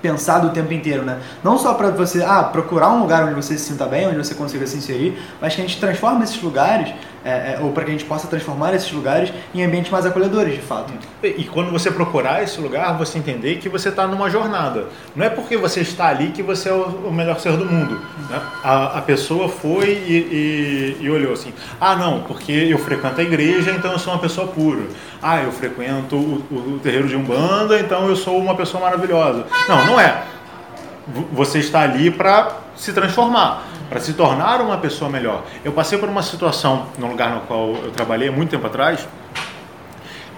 pensado 0.00 0.48
o 0.48 0.50
tempo 0.50 0.72
inteiro, 0.72 1.04
né? 1.04 1.18
Não 1.44 1.56
só 1.56 1.74
para 1.74 1.90
você 1.90 2.24
ah, 2.24 2.42
procurar 2.42 2.88
um 2.88 3.00
lugar 3.00 3.24
onde 3.24 3.34
você 3.34 3.56
se 3.56 3.64
sinta 3.66 3.86
bem, 3.86 4.08
onde 4.08 4.16
você 4.16 4.34
consiga 4.34 4.66
se 4.66 4.76
inserir, 4.76 5.16
mas 5.40 5.54
que 5.54 5.60
a 5.62 5.64
gente 5.64 5.78
transforma 5.78 6.24
esses 6.24 6.42
lugares 6.42 6.92
é, 7.24 7.54
é, 7.54 7.58
ou 7.62 7.70
para 7.72 7.84
que 7.84 7.90
a 7.90 7.92
gente 7.92 8.04
possa 8.04 8.26
transformar 8.26 8.74
esses 8.74 8.90
lugares 8.92 9.32
em 9.54 9.62
ambientes 9.64 9.90
mais 9.90 10.04
acolhedores, 10.04 10.54
de 10.54 10.60
fato. 10.60 10.92
E 11.22 11.28
e 11.28 11.44
quando 11.44 11.70
você 11.70 11.90
procurar 11.90 12.42
esse 12.42 12.60
lugar, 12.60 12.96
você 12.98 13.18
entender 13.18 13.56
que 13.56 13.68
você 13.68 13.88
está 13.90 14.06
numa 14.06 14.28
jornada. 14.30 14.86
Não 15.14 15.24
é 15.24 15.28
porque 15.30 15.56
você 15.56 15.80
está 15.80 16.08
ali 16.08 16.28
que 16.30 16.42
você 16.42 16.68
é 16.68 16.72
o 16.72 16.82
o 17.08 17.12
melhor 17.12 17.38
ser 17.40 17.52
do 17.56 17.64
mundo. 17.64 18.00
né? 18.30 18.40
A, 18.64 18.98
a 18.98 19.02
pessoa 19.02 19.48
foi 19.48 19.86
e, 19.90 20.96
e- 21.00 21.04
e 21.04 21.10
olhou 21.10 21.32
assim: 21.32 21.52
ah, 21.80 21.94
não, 21.96 22.20
porque 22.22 22.52
eu 22.52 22.78
frequento 22.78 23.20
a 23.20 23.24
igreja, 23.24 23.70
então 23.70 23.92
eu 23.92 23.98
sou 23.98 24.12
uma 24.12 24.18
pessoa 24.20 24.46
pura. 24.48 24.82
Ah, 25.22 25.40
eu 25.42 25.52
frequento 25.52 26.16
o, 26.16 26.74
o 26.74 26.80
terreiro 26.82 27.06
de 27.08 27.14
Umbanda, 27.16 27.78
então 27.78 28.08
eu 28.08 28.16
sou 28.16 28.36
uma 28.38 28.54
pessoa 28.56 28.82
maravilhosa. 28.82 29.44
Não, 29.68 29.86
não 29.86 30.00
é. 30.00 30.22
Você 31.32 31.58
está 31.58 31.80
ali 31.80 32.10
para 32.10 32.56
se 32.76 32.92
transformar, 32.92 33.64
para 33.92 34.00
se 34.00 34.14
tornar 34.14 34.62
uma 34.62 34.78
pessoa 34.78 35.10
melhor. 35.10 35.44
Eu 35.62 35.70
passei 35.70 35.98
por 35.98 36.08
uma 36.08 36.22
situação 36.22 36.86
no 36.96 37.08
lugar 37.08 37.34
no 37.34 37.40
qual 37.42 37.74
eu 37.74 37.90
trabalhei 37.90 38.30
muito 38.30 38.48
tempo 38.48 38.66
atrás, 38.66 39.06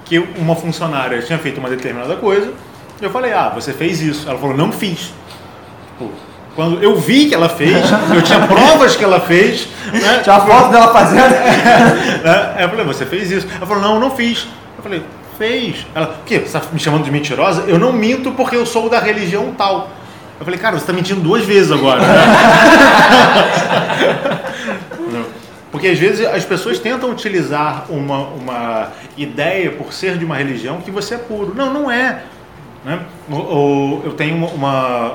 que 0.05 0.19
uma 0.19 0.57
funcionária 0.57 1.23
tinha 1.23 1.39
feito 1.39 1.61
uma 1.61 1.71
determinada 1.71 2.17
coisa, 2.17 2.53
e 3.01 3.05
eu 3.05 3.11
falei, 3.11 3.33
ah, 3.33 3.53
você 3.55 3.73
fez 3.73 4.01
isso. 4.01 4.29
Ela 4.29 4.41
falou, 4.41 4.57
não 4.57 4.73
fiz. 4.73 5.15
Pô, 5.97 6.09
Quando 6.57 6.83
eu 6.83 6.97
vi 6.97 7.29
que 7.29 7.35
ela 7.35 7.49
fez, 7.49 7.77
eu 8.13 8.23
tinha 8.23 8.41
provas 8.49 8.97
que 8.97 9.05
ela 9.05 9.21
fez, 9.21 9.69
né? 9.93 10.19
Tinha 10.25 10.35
uma 10.35 10.47
foto 10.47 10.73
dela 10.73 10.93
fazendo. 10.93 11.31
né? 11.31 12.55
Aí 12.59 12.65
eu 12.65 12.71
falei, 12.71 12.85
você 12.85 13.07
fez 13.07 13.31
isso? 13.31 13.47
Ela 13.57 13.67
falou, 13.67 13.81
não, 13.81 14.01
não 14.01 14.11
fiz. 14.11 14.49
Eu 14.77 14.83
falei, 14.83 15.01
fez. 15.39 15.87
Ela, 15.95 16.07
o 16.07 16.25
quê? 16.25 16.41
Você 16.41 16.57
está 16.57 16.63
me 16.73 16.81
chamando 16.81 17.05
de 17.05 17.11
mentirosa? 17.13 17.63
Eu 17.69 17.79
não 17.79 17.93
minto 17.93 18.33
porque 18.33 18.57
eu 18.57 18.67
sou 18.67 18.91
da 18.91 18.99
religião 18.99 19.55
tal. 19.57 19.91
Eu 20.39 20.45
falei, 20.45 20.59
cara, 20.59 20.77
você 20.77 20.83
está 20.83 20.93
mentindo 20.93 21.21
duas 21.21 21.45
vezes 21.45 21.71
agora. 21.73 22.01
né? 22.01 22.07
Porque 25.71 25.89
às 25.89 25.99
vezes 25.99 26.25
as 26.27 26.45
pessoas 26.45 26.79
tentam 26.79 27.11
utilizar 27.11 27.87
uma, 27.89 28.19
uma 28.29 28.89
ideia 29.17 29.73
por 29.73 29.93
ser 29.93 30.17
de 30.19 30.25
uma 30.25 30.37
religião 30.37 30.81
que 30.81 30.91
você 30.91 31.17
é 31.17 31.19
puro. 31.19 31.53
Não, 31.55 31.73
não 31.73 31.91
é. 31.91 32.23
Né? 32.85 33.01
O- 33.29 33.35
o- 33.35 34.03
eu 34.05 34.13
tenho 34.13 34.37
uma- 34.37 34.49
uma, 34.51 35.13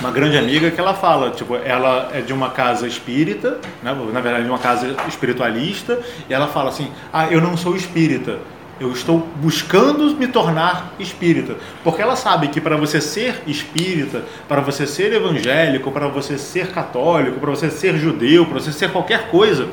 uma 0.00 0.10
grande 0.10 0.36
amiga 0.36 0.70
que 0.70 0.78
ela 0.78 0.92
fala, 0.92 1.30
tipo, 1.30 1.56
ela 1.56 2.10
é 2.12 2.20
de 2.20 2.32
uma 2.32 2.50
casa 2.50 2.86
espírita, 2.86 3.58
né? 3.82 3.96
na 4.12 4.20
verdade 4.20 4.44
de 4.44 4.50
uma 4.50 4.58
casa 4.58 4.94
espiritualista, 5.08 5.98
e 6.28 6.34
ela 6.34 6.46
fala 6.48 6.68
assim, 6.68 6.90
ah, 7.12 7.28
eu 7.30 7.40
não 7.40 7.56
sou 7.56 7.74
espírita, 7.74 8.38
eu 8.80 8.90
estou 8.92 9.28
buscando 9.36 10.16
me 10.16 10.26
tornar 10.26 10.94
espírita. 10.98 11.56
Porque 11.84 12.00
ela 12.00 12.16
sabe 12.16 12.48
que 12.48 12.60
para 12.60 12.76
você 12.78 12.98
ser 12.98 13.42
espírita, 13.46 14.24
para 14.48 14.62
você 14.62 14.86
ser 14.86 15.12
evangélico, 15.12 15.92
para 15.92 16.08
você 16.08 16.38
ser 16.38 16.72
católico, 16.72 17.38
para 17.38 17.50
você 17.50 17.70
ser 17.70 17.98
judeu, 17.98 18.46
para 18.46 18.58
você 18.58 18.72
ser 18.72 18.90
qualquer 18.90 19.28
coisa, 19.30 19.68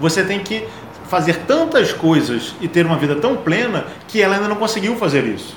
você 0.00 0.24
tem 0.24 0.40
que 0.40 0.64
fazer 1.08 1.40
tantas 1.46 1.92
coisas 1.92 2.54
e 2.60 2.66
ter 2.66 2.86
uma 2.86 2.96
vida 2.96 3.16
tão 3.16 3.36
plena 3.36 3.84
que 4.08 4.22
ela 4.22 4.36
ainda 4.36 4.48
não 4.48 4.56
conseguiu 4.56 4.96
fazer 4.96 5.24
isso. 5.24 5.54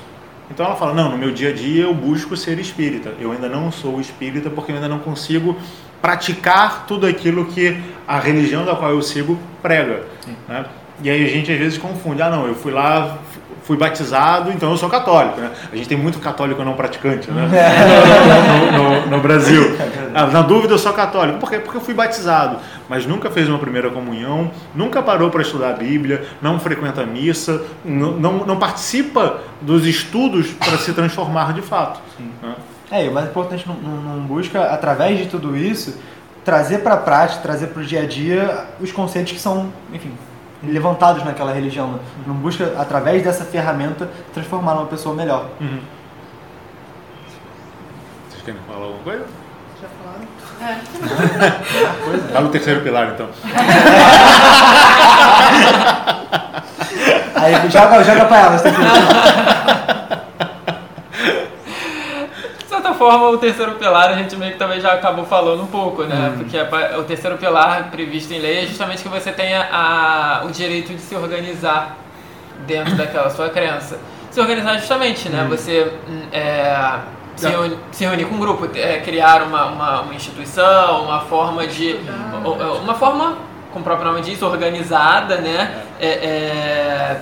Então 0.50 0.66
ela 0.66 0.76
fala: 0.76 0.92
Não, 0.92 1.10
no 1.10 1.16
meu 1.16 1.30
dia 1.30 1.48
a 1.48 1.52
dia 1.52 1.84
eu 1.84 1.94
busco 1.94 2.36
ser 2.36 2.58
espírita. 2.58 3.14
Eu 3.18 3.32
ainda 3.32 3.48
não 3.48 3.72
sou 3.72 3.98
espírita 4.02 4.50
porque 4.50 4.70
eu 4.70 4.76
ainda 4.76 4.88
não 4.88 4.98
consigo 4.98 5.56
praticar 6.02 6.84
tudo 6.86 7.06
aquilo 7.06 7.46
que 7.46 7.80
a 8.06 8.18
religião 8.18 8.66
da 8.66 8.76
qual 8.76 8.90
eu 8.90 9.00
sigo 9.00 9.38
prega. 9.62 10.04
né? 10.46 10.66
E 11.02 11.08
aí 11.10 11.24
a 11.24 11.28
gente 11.28 11.50
às 11.52 11.58
vezes 11.58 11.78
confunde: 11.78 12.20
Ah, 12.22 12.30
não, 12.30 12.46
eu 12.46 12.54
fui 12.54 12.72
lá, 12.72 13.18
fui 13.64 13.76
batizado, 13.76 14.50
então 14.50 14.70
eu 14.70 14.76
sou 14.76 14.88
católico. 14.88 15.40
Né? 15.40 15.50
A 15.72 15.76
gente 15.76 15.88
tem 15.88 15.96
muito 15.98 16.18
católico 16.18 16.62
não 16.64 16.74
praticante 16.74 17.30
né? 17.30 17.48
no, 18.72 19.00
no- 19.00 19.06
no 19.16 19.20
Brasil. 19.20 19.76
Ah, 20.14 20.26
na 20.26 20.42
dúvida 20.42 20.74
eu 20.74 20.78
sou 20.78 20.92
católico. 20.92 21.38
Por 21.38 21.48
quê? 21.50 21.58
Porque 21.58 21.76
eu 21.76 21.80
fui 21.80 21.94
batizado, 21.94 22.58
mas 22.88 23.06
nunca 23.06 23.30
fez 23.30 23.48
uma 23.48 23.58
primeira 23.58 23.90
comunhão, 23.90 24.50
nunca 24.74 25.02
parou 25.02 25.30
para 25.30 25.42
estudar 25.42 25.70
a 25.70 25.72
Bíblia, 25.74 26.24
não 26.40 26.58
frequenta 26.60 27.02
a 27.02 27.06
missa, 27.06 27.62
não, 27.84 28.12
não, 28.12 28.32
não 28.46 28.56
participa 28.58 29.38
dos 29.60 29.86
estudos 29.86 30.48
para 30.52 30.76
se 30.78 30.92
transformar 30.92 31.52
de 31.52 31.62
fato. 31.62 32.00
né? 32.42 32.54
É, 32.90 33.06
e 33.06 33.08
o 33.08 33.12
mais 33.14 33.26
importante, 33.26 33.66
não, 33.66 33.74
não- 33.76 34.16
não 34.16 34.22
busca, 34.24 34.64
através 34.64 35.16
de 35.18 35.26
tudo 35.26 35.56
isso, 35.56 35.98
trazer 36.44 36.78
para 36.78 36.94
a 36.94 36.98
prática, 36.98 37.40
trazer 37.40 37.68
para 37.68 37.80
o 37.82 37.84
dia 37.86 38.02
a 38.02 38.06
dia 38.06 38.66
os 38.80 38.92
conceitos 38.92 39.32
que 39.32 39.38
são, 39.40 39.72
enfim, 39.94 40.10
levantados 40.64 41.24
naquela 41.24 41.52
religião. 41.52 41.88
né? 41.92 41.98
Não 42.26 42.34
busca, 42.34 42.72
através 42.78 43.22
dessa 43.22 43.44
ferramenta, 43.44 44.08
transformar 44.32 44.74
numa 44.74 44.86
pessoa 44.86 45.14
melhor. 45.14 45.46
Uhum. 45.60 45.80
Vocês 48.30 48.42
querem 48.44 48.60
falar 48.66 48.84
alguma 48.84 49.02
coisa? 49.02 49.24
Já 49.80 49.88
falaram? 50.02 50.26
Fala 52.32 52.46
o 52.46 52.50
terceiro 52.50 52.80
pilar 52.82 53.08
então. 53.14 53.28
Aí 57.34 57.54
joga, 57.70 58.04
joga 58.04 58.24
pra 58.26 58.38
elas, 58.38 58.62
tem 58.62 58.72
que... 58.74 58.80
De 62.58 62.68
certa 62.68 62.91
forma, 63.02 63.28
o 63.30 63.38
terceiro 63.38 63.72
pilar 63.72 64.10
a 64.10 64.14
gente 64.14 64.36
meio 64.36 64.52
que 64.52 64.58
também 64.58 64.80
já 64.80 64.92
acabou 64.92 65.24
falando 65.24 65.62
um 65.62 65.66
pouco, 65.66 66.04
né? 66.04 66.32
Porque 66.36 66.56
a 66.58 66.64
pa- 66.66 66.96
o 66.98 67.04
terceiro 67.04 67.36
pilar 67.36 67.90
previsto 67.90 68.32
em 68.32 68.38
lei 68.38 68.62
é 68.64 68.66
justamente 68.66 69.02
que 69.02 69.08
você 69.08 69.32
tenha 69.32 69.68
a, 69.72 70.42
o 70.44 70.50
direito 70.50 70.92
de 70.94 71.00
se 71.00 71.14
organizar 71.16 71.96
dentro 72.66 72.94
daquela 72.96 73.28
sua 73.30 73.48
crença. 73.48 73.98
Se 74.30 74.40
organizar 74.40 74.78
justamente, 74.78 75.28
né? 75.28 75.44
Você 75.50 75.92
hum, 76.08 76.22
é, 76.32 76.98
se, 77.36 77.48
reuni- 77.48 77.78
se 77.90 78.04
reunir 78.04 78.24
com 78.26 78.36
um 78.36 78.38
grupo, 78.38 78.68
é, 78.76 78.98
criar 79.00 79.42
uma, 79.42 79.66
uma, 79.66 80.00
uma 80.02 80.14
instituição, 80.14 81.02
uma 81.04 81.20
forma 81.22 81.66
de. 81.66 81.96
Uma 82.82 82.94
forma, 82.94 83.36
como 83.72 83.80
o 83.80 83.84
próprio 83.84 84.06
nome 84.10 84.20
diz, 84.22 84.40
organizada, 84.42 85.36
né? 85.38 85.82
É, 86.00 86.08
é, 86.08 87.20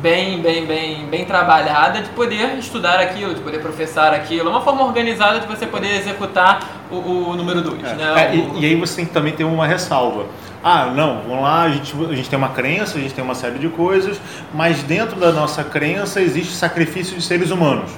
bem, 0.00 0.40
bem, 0.40 0.64
bem, 0.66 1.06
bem 1.06 1.24
trabalhada 1.24 2.00
de 2.00 2.08
poder 2.10 2.56
estudar 2.58 2.98
aquilo, 2.98 3.34
de 3.34 3.40
poder 3.40 3.58
professar 3.60 4.12
aquilo. 4.14 4.48
É 4.48 4.50
uma 4.50 4.60
forma 4.62 4.84
organizada 4.84 5.40
de 5.40 5.46
você 5.46 5.66
poder 5.66 5.96
executar 5.96 6.60
o, 6.90 6.96
o 7.30 7.36
número 7.36 7.60
2, 7.60 7.82
né? 7.82 7.96
É, 8.16 8.30
O- 8.36 8.58
e, 8.58 8.62
e 8.62 8.66
aí 8.66 8.74
você 8.76 8.96
tem 8.96 9.04
que 9.04 9.12
também 9.12 9.32
ter 9.32 9.44
uma 9.44 9.66
ressalva. 9.66 10.26
Ah, 10.64 10.86
não, 10.94 11.22
vamos 11.26 11.42
lá, 11.42 11.62
a 11.64 11.70
gente, 11.70 11.92
a 12.08 12.14
gente 12.14 12.30
tem 12.30 12.38
uma 12.38 12.50
crença, 12.50 12.96
a 12.96 13.00
gente 13.00 13.12
tem 13.12 13.22
uma 13.24 13.34
série 13.34 13.58
de 13.58 13.68
coisas, 13.68 14.20
mas 14.54 14.82
dentro 14.82 15.18
da 15.18 15.32
nossa 15.32 15.64
crença 15.64 16.20
existe 16.20 16.54
sacrifício 16.54 17.16
de 17.16 17.22
seres 17.22 17.50
humanos. 17.50 17.90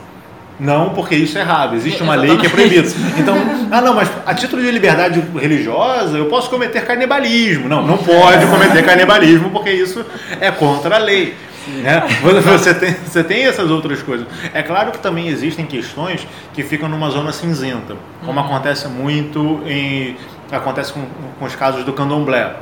Não, 0.59 0.91
porque 0.91 1.17
isso 1.17 1.37
é 1.37 1.41
errado. 1.41 1.75
Existe 1.75 2.01
uma 2.03 2.15
lei 2.15 2.39
que 2.39 2.47
é 2.47 2.49
proibida. 2.49 2.89
Então, 3.19 3.37
ah, 3.73 3.81
não, 3.81 3.93
mas 3.93 4.09
a 4.25 4.33
título 4.35 4.63
de 4.63 4.71
liberdade 4.71 5.21
religiosa, 5.37 6.17
eu 6.17 6.27
posso 6.27 6.49
cometer 6.49 6.87
canibalismo. 6.87 7.69
Não, 7.69 7.83
não 7.85 7.99
pode 7.99 8.47
cometer 8.47 8.83
canibalismo, 8.85 9.51
porque 9.51 9.71
isso 9.71 10.05
é 10.41 10.51
contra 10.53 10.95
a 10.95 10.99
lei. 10.99 11.35
Né? 11.85 12.03
Você, 12.23 12.75
tem, 12.75 12.93
você 12.93 13.25
tem 13.25 13.45
essas 13.45 13.71
outras 13.71 14.03
coisas. 14.03 14.27
É 14.53 14.63
claro 14.63 14.93
que 14.93 14.99
também 14.99 15.29
existem 15.29 15.67
questões 15.67 16.27
que 16.53 16.63
ficam 16.63 16.89
numa 16.89 17.11
zona 17.11 17.33
cinzenta, 17.33 17.97
como 18.25 18.39
acontece 18.41 18.89
muito 18.89 19.63
em. 19.67 20.17
acontece 20.51 20.93
com, 20.93 21.07
com 21.39 21.45
os 21.45 21.57
casos 21.57 21.85
do 21.85 21.93
candomblé 21.93 22.55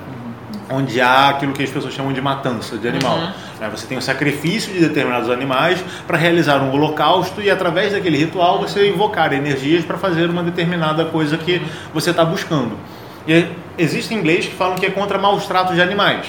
onde 0.71 1.01
há 1.01 1.29
aquilo 1.29 1.53
que 1.53 1.63
as 1.63 1.71
pessoas 1.71 1.93
chamam 1.93 2.13
de 2.13 2.21
matança 2.21 2.77
de 2.79 2.89
animal. 2.89 3.19
Né? 3.61 3.69
Você 3.71 3.87
tem 3.87 3.99
o 3.99 4.03
sacrifício 4.03 4.73
de 4.73 4.81
determinados 4.81 5.29
animais 5.29 5.83
para 6.07 6.17
realizar 6.17 6.63
um 6.63 6.73
holocausto 6.73 7.41
e 7.43 7.51
através 7.51 7.93
daquele 7.93 8.17
ritual 8.17 8.59
você 8.59 8.89
invocar 8.89 9.33
energias 9.33 9.85
para 9.85 9.99
fazer 9.99 10.31
uma 10.31 10.43
determinada 10.43 11.05
coisa 11.07 11.37
que 11.37 11.63
você 11.93 12.11
está 12.11 12.25
buscando. 12.25 12.77
E 13.27 13.47
existem 13.79 14.23
leis 14.23 14.47
que 14.47 14.55
falam 14.55 14.77
que 14.77 14.87
é 14.87 14.91
contra 14.91 15.19
maus 15.19 15.47
tratos 15.47 15.75
de 15.75 15.83
animais. 15.83 16.27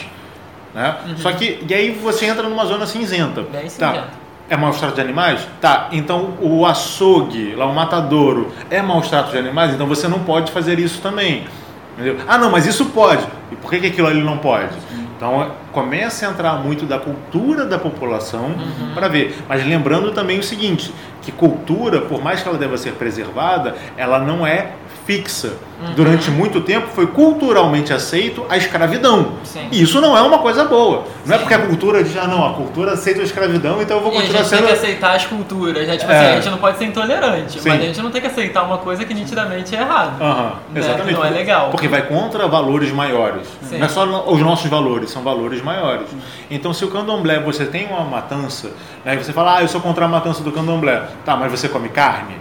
Né? 0.74 0.96
Só 1.18 1.32
que, 1.32 1.64
e 1.68 1.74
aí 1.74 1.92
você 1.92 2.26
entra 2.26 2.48
numa 2.50 2.66
zona 2.66 2.86
cinzenta. 2.86 3.42
Bem 3.42 3.64
Tá. 3.64 3.70
cinzenta. 3.70 4.24
É 4.50 4.58
maus 4.58 4.78
tratos 4.78 4.96
de 4.96 5.02
animais? 5.02 5.48
Tá, 5.62 5.88
então 5.92 6.34
o 6.42 6.66
açougue, 6.66 7.56
lá 7.56 7.66
o 7.66 7.74
matadouro, 7.74 8.52
é 8.70 8.82
maus 8.82 9.08
tratos 9.10 9.32
de 9.32 9.38
animais? 9.38 9.74
Então 9.74 9.88
você 9.88 10.08
não 10.08 10.20
pode 10.20 10.52
fazer 10.52 10.80
isso 10.80 11.02
também. 11.02 11.46
Entendeu? 11.94 12.18
Ah, 12.28 12.38
não, 12.38 12.52
mas 12.52 12.66
isso 12.66 12.86
pode. 12.88 13.26
E 13.52 13.56
por 13.56 13.70
que, 13.72 13.80
que 13.80 13.88
aquilo 13.88 14.08
ali 14.08 14.22
não 14.22 14.38
pode? 14.38 14.76
Então 15.16 15.52
começa 15.72 16.28
a 16.28 16.32
entrar 16.32 16.56
muito 16.56 16.86
da 16.86 17.00
cultura 17.00 17.66
da 17.66 17.80
população 17.80 18.54
para 18.94 19.08
ver. 19.08 19.38
Mas 19.48 19.66
lembrando 19.66 20.12
também 20.12 20.38
o 20.40 20.44
seguinte, 20.44 20.94
que 21.22 21.32
cultura, 21.32 22.02
por 22.02 22.22
mais 22.22 22.42
que 22.44 22.50
ela 22.50 22.58
deva 22.58 22.78
ser 22.78 22.94
preservada, 22.94 23.76
ela 23.96 24.20
não 24.20 24.46
é 24.46 24.72
fixa. 25.06 25.54
Durante 25.98 26.32
muito 26.32 26.62
tempo 26.62 26.88
foi 26.96 27.08
culturalmente 27.08 27.92
aceito 27.92 28.46
a 28.50 28.56
escravidão. 28.56 29.34
Sim. 29.44 29.68
E 29.70 29.82
isso 29.82 30.00
não 30.00 30.18
é 30.18 30.22
uma 30.22 30.38
coisa 30.40 30.64
boa. 30.64 31.04
Não 31.26 31.36
é 31.36 31.38
porque 31.38 31.54
a 31.54 31.60
cultura 31.60 32.02
diz, 32.02 32.16
ah 32.16 32.26
não, 32.26 32.46
a 32.52 32.54
cultura 32.54 32.94
aceita 32.94 33.20
a 33.20 33.24
escravidão, 33.26 33.82
então 33.82 33.98
eu 33.98 34.04
vou 34.04 34.14
E 34.14 34.16
a 34.16 34.22
continuar 34.22 34.40
gente 34.44 34.50
tem 34.50 34.60
sendo... 34.60 34.68
que 34.68 34.74
aceitar 34.74 35.16
as 35.18 35.26
culturas, 35.26 35.86
né? 35.86 35.98
Tipo 35.98 36.10
É. 36.10 36.16
assim, 36.18 36.32
a 36.32 36.36
gente 36.36 36.50
não 36.52 36.58
pode 36.58 36.78
ser 36.78 36.86
intolerante, 36.86 37.60
Sim. 37.60 37.68
mas 37.68 37.82
a 37.82 37.86
gente 37.86 38.02
não 38.02 38.12
tem 38.12 38.22
que 38.22 38.28
aceitar 38.28 38.64
uma 38.64 38.78
coisa 38.78 39.04
que 39.04 39.14
nitidamente 39.14 39.76
é 39.76 39.80
errada. 39.82 40.24
Aham, 40.24 40.54
Né? 40.72 40.80
exatamente. 40.80 41.14
Não 41.16 41.26
é 41.26 41.30
legal. 41.32 41.70
Porque 41.70 41.90
vai 41.90 42.04
contra 42.04 42.48
valores 42.48 42.92
maiores. 42.94 43.46
Sim. 43.64 43.78
Não 43.80 43.86
é 43.86 43.90
só 43.90 44.06
os 44.32 44.40
nossos 44.40 44.70
valores, 44.70 45.10
são 45.12 45.22
valores 45.22 45.62
maiores. 45.62 46.08
Então, 46.50 46.72
se 46.74 46.86
o 46.86 46.88
candomblé 46.88 47.40
você 47.40 47.66
tem 47.66 47.88
uma 47.88 48.06
matança, 48.06 48.72
né, 49.04 49.18
você 49.18 49.34
fala, 49.34 49.58
ah, 49.58 49.62
eu 49.62 49.68
sou 49.68 49.82
contra 49.82 50.06
a 50.06 50.08
matança 50.08 50.42
do 50.42 50.52
candomblé. 50.54 51.04
Tá, 51.26 51.36
mas 51.36 51.52
você 51.52 51.68
come 51.68 51.90
carne? 51.90 52.36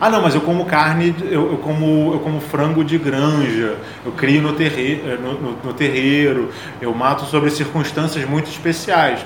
Ah, 0.00 0.10
não, 0.10 0.20
mas 0.22 0.34
eu 0.34 0.40
como 0.42 0.64
carne, 0.66 1.14
eu, 1.30 1.52
eu 1.52 1.58
como, 1.58 2.12
eu 2.12 2.20
como 2.20 2.40
frango 2.40 2.84
de 2.84 2.98
granja, 2.98 3.76
eu 4.04 4.12
crio 4.12 4.42
no, 4.42 4.52
terre, 4.52 5.02
eh, 5.04 5.18
no, 5.20 5.32
no- 5.34 5.58
no 5.64 5.72
terreiro, 5.72 6.50
eu 6.80 6.94
mato 6.94 7.24
sobre 7.26 7.50
circunstâncias 7.50 8.28
muito 8.28 8.50
especiais. 8.50 9.20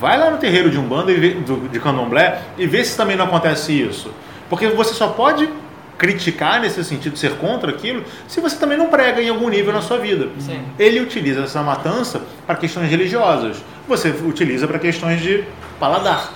Vai 0.00 0.18
lá 0.18 0.30
no 0.30 0.38
terreiro 0.38 0.70
de 0.70 0.78
Umbanda, 0.78 1.12
e 1.12 1.14
vê, 1.14 1.30
do, 1.34 1.68
de 1.68 1.78
Candomblé, 1.78 2.40
e 2.58 2.66
vê 2.66 2.84
se 2.84 2.96
também 2.96 3.16
não 3.16 3.26
acontece 3.26 3.72
isso. 3.80 4.10
Porque 4.50 4.66
você 4.68 4.92
só 4.92 5.08
pode 5.08 5.48
criticar 5.96 6.60
nesse 6.60 6.82
sentido, 6.84 7.16
ser 7.16 7.34
contra 7.36 7.70
aquilo, 7.70 8.02
se 8.26 8.40
você 8.40 8.56
também 8.56 8.76
não 8.76 8.86
prega 8.88 9.22
em 9.22 9.28
algum 9.28 9.48
nível 9.48 9.72
na 9.72 9.80
sua 9.82 9.98
vida. 9.98 10.30
Sim. 10.40 10.60
Ele 10.78 10.98
utiliza 11.00 11.42
essa 11.44 11.62
matança 11.62 12.20
para 12.44 12.56
questões 12.56 12.90
religiosas, 12.90 13.58
você 13.86 14.08
utiliza 14.26 14.66
para 14.66 14.80
questões 14.80 15.20
de 15.20 15.44
paladar. 15.78 16.32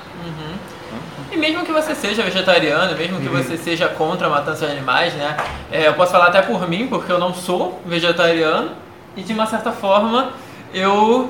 E 1.37 1.39
mesmo 1.39 1.67
que 1.67 1.71
você 1.73 1.95
seja 1.95 2.23
vegetariano, 2.23 2.97
mesmo 2.97 3.17
Uhum. 3.19 3.23
que 3.23 3.29
você 3.29 3.59
seja 3.59 3.89
contra 3.89 4.27
a 4.27 4.31
matança 4.31 4.65
de 4.65 4.73
animais, 4.73 5.13
né? 5.13 5.37
é, 5.71 5.87
eu 5.87 5.93
posso 5.93 6.11
falar 6.11 6.29
até 6.29 6.41
por 6.41 6.67
mim, 6.67 6.87
porque 6.87 7.13
eu 7.13 7.19
não 7.19 7.35
sou 7.35 7.79
vegetariano 7.85 8.71
e 9.15 9.23
de 9.23 9.35
uma 9.35 9.45
certa 9.45 9.71
forma 9.71 10.31
eu 10.73 11.29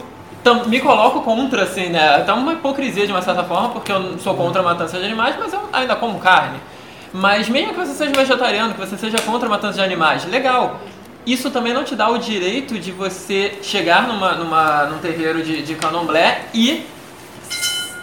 me 0.69 0.79
coloco 0.79 1.23
contra, 1.23 1.65
assim, 1.65 1.89
né? 1.89 2.15
Até 2.15 2.33
uma 2.33 2.53
hipocrisia 2.53 3.05
de 3.05 3.11
uma 3.11 3.21
certa 3.21 3.43
forma, 3.43 3.71
porque 3.71 3.91
eu 3.91 4.17
sou 4.21 4.33
contra 4.37 4.61
a 4.61 4.65
matança 4.65 4.97
de 4.97 5.05
animais, 5.05 5.35
mas 5.41 5.53
eu 5.53 5.61
ainda 5.73 5.97
como 5.97 6.21
carne. 6.21 6.61
Mas 7.13 7.49
mesmo 7.49 7.75
que 7.75 7.81
você 7.81 7.93
seja 7.93 8.13
vegetariano, 8.13 8.75
que 8.75 8.79
você 8.79 8.97
seja 8.97 9.19
contra 9.23 9.49
a 9.49 9.51
matança 9.51 9.79
de 9.79 9.85
animais, 9.85 10.25
legal. 10.25 10.79
Isso 11.27 11.51
também 11.51 11.75
não 11.75 11.83
te 11.83 11.97
dá 11.97 12.09
o 12.09 12.17
direito 12.17 12.79
de 12.79 12.93
você 12.93 13.59
chegar 13.61 14.07
numa, 14.07 14.35
numa, 14.35 14.85
num 14.85 14.99
terreiro 14.99 15.43
de, 15.43 15.63
de 15.63 15.75
candomblé 15.75 16.43
e 16.55 16.87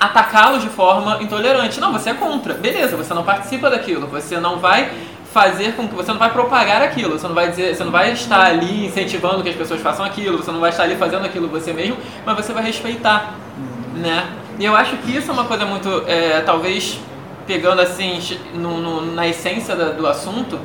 atacá-los 0.05 0.61
de 0.61 0.69
forma 0.69 1.21
intolerante. 1.21 1.79
Não, 1.79 1.91
você 1.91 2.11
é 2.11 2.13
contra. 2.13 2.53
Beleza, 2.53 2.95
você 2.95 3.13
não 3.13 3.23
participa 3.23 3.69
daquilo. 3.69 4.07
Você 4.07 4.37
não 4.39 4.59
vai 4.59 4.91
fazer 5.33 5.73
com 5.75 5.87
que 5.87 5.95
você 5.95 6.11
não 6.11 6.19
vai 6.19 6.31
propagar 6.31 6.81
aquilo. 6.81 7.17
Você 7.17 7.27
não 7.27 7.35
vai 7.35 7.49
dizer, 7.49 7.75
você 7.75 7.83
não 7.83 7.91
vai 7.91 8.11
estar 8.11 8.41
ali 8.45 8.85
incentivando 8.85 9.41
que 9.41 9.49
as 9.49 9.55
pessoas 9.55 9.81
façam 9.81 10.05
aquilo. 10.05 10.37
Você 10.37 10.51
não 10.51 10.59
vai 10.59 10.69
estar 10.69 10.83
ali 10.83 10.95
fazendo 10.95 11.25
aquilo 11.25 11.47
você 11.47 11.73
mesmo, 11.73 11.97
mas 12.25 12.35
você 12.35 12.53
vai 12.53 12.63
respeitar, 12.63 13.33
né? 13.95 14.27
E 14.59 14.65
eu 14.65 14.75
acho 14.75 14.95
que 14.97 15.15
isso 15.17 15.31
é 15.31 15.33
uma 15.33 15.45
coisa 15.45 15.65
muito, 15.65 16.03
é, 16.07 16.41
talvez 16.41 16.99
pegando 17.47 17.81
assim 17.81 18.19
no- 18.53 18.77
no- 18.79 19.13
na 19.15 19.27
essência 19.27 19.75
da- 19.75 19.89
do 19.89 20.05
assunto. 20.07 20.59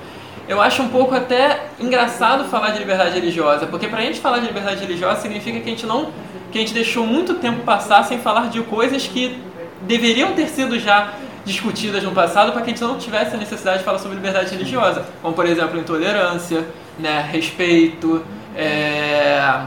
Eu 0.47 0.61
acho 0.61 0.83
um 0.83 0.89
pouco 0.89 1.15
até 1.15 1.67
engraçado 1.81 2.45
falar 2.45 2.71
de 2.71 2.79
liberdade 2.79 3.15
religiosa, 3.15 3.67
porque 3.67 3.87
pra 3.89 4.01
gente 4.03 4.21
falar 4.21 4.39
de 4.39 4.47
liberdade 4.47 4.81
religiosa 4.81 5.21
significa 5.21 5.59
que 5.61 5.67
a 5.67 5.71
gente 5.71 5.87
não 5.87 6.09
que 6.51 6.59
a 6.59 6.61
gente 6.61 6.75
deixou 6.75 7.07
muito 7.07 7.35
tempo 7.35 7.63
passar 7.63 8.05
sem 8.05 8.19
falar 8.19 8.49
de 8.49 8.61
coisas 8.63 9.07
que 9.07 9.39
deveriam 9.83 10.33
ter 10.33 10.49
sido 10.49 10.79
já 10.79 11.15
discutidas 11.45 12.03
no 12.03 12.13
passado 12.13 12.53
para 12.53 12.61
que 12.63 12.71
a 12.71 12.73
gente 12.73 12.83
não 12.83 12.99
tivesse 12.99 13.35
a 13.35 13.39
necessidade 13.39 13.79
de 13.79 13.85
falar 13.85 13.99
sobre 13.99 14.17
liberdade 14.17 14.51
religiosa, 14.51 15.07
como 15.23 15.35
por 15.35 15.47
exemplo 15.47 15.79
intolerância, 15.79 16.67
né, 16.99 17.27
respeito, 17.31 18.25
é... 18.55 19.63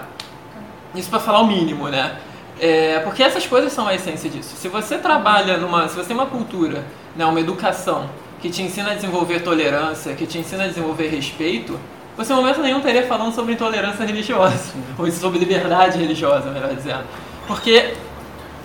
isso 0.94 1.10
para 1.10 1.20
falar 1.20 1.40
o 1.42 1.48
mínimo, 1.48 1.88
né? 1.88 2.18
É, 2.60 3.00
porque 3.00 3.24
essas 3.24 3.48
coisas 3.48 3.74
são 3.74 3.88
a 3.88 3.96
essência 3.96 4.30
disso. 4.30 4.56
Se 4.56 4.68
você 4.68 4.98
trabalha 5.00 5.58
numa, 5.58 5.88
se 5.88 5.96
você 5.96 6.10
tem 6.10 6.16
uma 6.16 6.28
cultura, 6.28 6.86
né, 7.16 7.26
uma 7.26 7.40
educação 7.40 8.08
que 8.40 8.52
te 8.52 8.62
ensina 8.62 8.92
a 8.92 8.94
desenvolver 8.94 9.40
tolerância, 9.40 10.14
que 10.14 10.28
te 10.28 10.38
ensina 10.38 10.66
a 10.66 10.68
desenvolver 10.68 11.08
respeito, 11.08 11.80
você 12.18 12.34
em 12.34 12.36
momento 12.36 12.62
nenhum 12.62 12.78
estaria 12.78 13.08
falando 13.08 13.34
sobre 13.34 13.54
intolerância 13.54 14.06
religiosa, 14.06 14.74
ou 14.98 15.10
sobre 15.12 15.40
liberdade 15.40 15.98
religiosa, 15.98 16.50
melhor 16.52 16.74
dizendo. 16.74 17.04
Porque, 17.48 17.94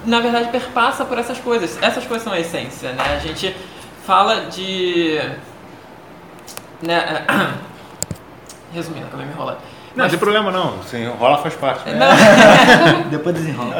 na 0.04 0.20
verdade, 0.20 0.48
perpassa 0.50 1.04
por 1.04 1.18
essas 1.18 1.38
coisas. 1.38 1.78
Essas 1.80 2.04
coisas 2.04 2.24
são 2.24 2.32
a 2.32 2.40
essência, 2.40 2.92
né? 2.92 3.16
A 3.16 3.18
gente 3.18 3.54
fala 4.06 4.46
de... 4.46 5.20
Né, 6.82 7.24
resumindo, 8.72 9.06
acabei 9.06 9.26
me 9.26 9.32
enrolando. 9.32 9.58
Não, 9.94 10.04
não 10.04 10.10
tem 10.10 10.18
problema 10.18 10.50
não, 10.50 10.82
se 10.82 10.98
enrola 10.98 11.38
faz 11.38 11.54
parte. 11.54 11.88
né? 11.88 12.08
Depois 13.10 13.34
desenrola. 13.34 13.74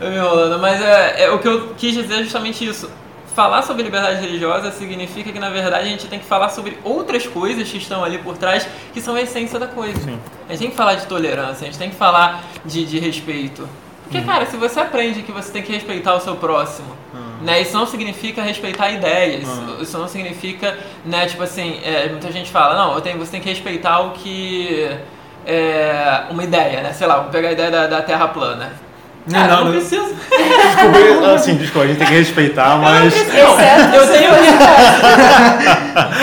Eu 0.00 0.10
me 0.10 0.16
enrolando, 0.16 0.60
mas 0.60 0.80
é, 0.80 1.24
é, 1.24 1.30
o 1.30 1.38
que 1.38 1.48
eu 1.48 1.74
quis 1.76 1.94
dizer 1.94 2.20
é 2.20 2.22
justamente 2.22 2.64
isso. 2.64 2.90
Falar 3.38 3.62
sobre 3.62 3.84
liberdade 3.84 4.20
religiosa 4.20 4.72
significa 4.72 5.30
que, 5.30 5.38
na 5.38 5.48
verdade, 5.48 5.86
a 5.86 5.88
gente 5.88 6.08
tem 6.08 6.18
que 6.18 6.24
falar 6.24 6.48
sobre 6.48 6.76
outras 6.82 7.24
coisas 7.24 7.70
que 7.70 7.78
estão 7.78 8.02
ali 8.02 8.18
por 8.18 8.36
trás, 8.36 8.66
que 8.92 9.00
são 9.00 9.14
a 9.14 9.22
essência 9.22 9.60
da 9.60 9.68
coisa. 9.68 9.96
Sim. 10.00 10.18
A 10.48 10.50
gente 10.50 10.58
tem 10.58 10.70
que 10.70 10.76
falar 10.76 10.96
de 10.96 11.06
tolerância, 11.06 11.62
a 11.62 11.70
gente 11.70 11.78
tem 11.78 11.88
que 11.88 11.94
falar 11.94 12.42
de, 12.64 12.84
de 12.84 12.98
respeito. 12.98 13.68
Porque, 14.02 14.20
cara, 14.22 14.44
se 14.44 14.56
você 14.56 14.80
aprende 14.80 15.22
que 15.22 15.30
você 15.30 15.52
tem 15.52 15.62
que 15.62 15.70
respeitar 15.70 16.16
o 16.16 16.20
seu 16.20 16.34
próximo, 16.34 16.88
né, 17.40 17.60
isso 17.60 17.76
não 17.76 17.86
significa 17.86 18.42
respeitar 18.42 18.90
ideias, 18.90 19.46
isso 19.80 19.96
não 19.96 20.08
significa, 20.08 20.76
né, 21.04 21.26
tipo 21.26 21.44
assim, 21.44 21.80
é, 21.84 22.08
muita 22.08 22.32
gente 22.32 22.50
fala, 22.50 22.74
não, 22.74 23.00
tenho, 23.00 23.18
você 23.18 23.30
tem 23.30 23.40
que 23.40 23.48
respeitar 23.48 24.00
o 24.00 24.10
que... 24.14 24.98
É, 25.46 26.24
uma 26.28 26.42
ideia, 26.42 26.82
né? 26.82 26.92
Sei 26.92 27.06
lá, 27.06 27.20
vou 27.20 27.30
pegar 27.30 27.50
a 27.50 27.52
ideia 27.52 27.70
da, 27.70 27.86
da 27.86 28.02
Terra 28.02 28.26
plana. 28.26 28.72
Não, 29.30 29.40
Cara, 29.40 29.52
não, 29.52 29.58
eu 29.58 29.64
não 29.64 29.72
preciso. 29.72 30.08
Desculpa, 30.30 31.34
assim, 31.34 31.54
desculpa, 31.56 31.84
a 31.84 31.88
gente 31.88 31.98
tem 31.98 32.06
que 32.06 32.14
respeitar, 32.14 32.76
mas. 32.78 33.14
Não, 33.14 33.20
eu 33.94 34.06
tenho 34.06 34.30
que. 34.40 34.50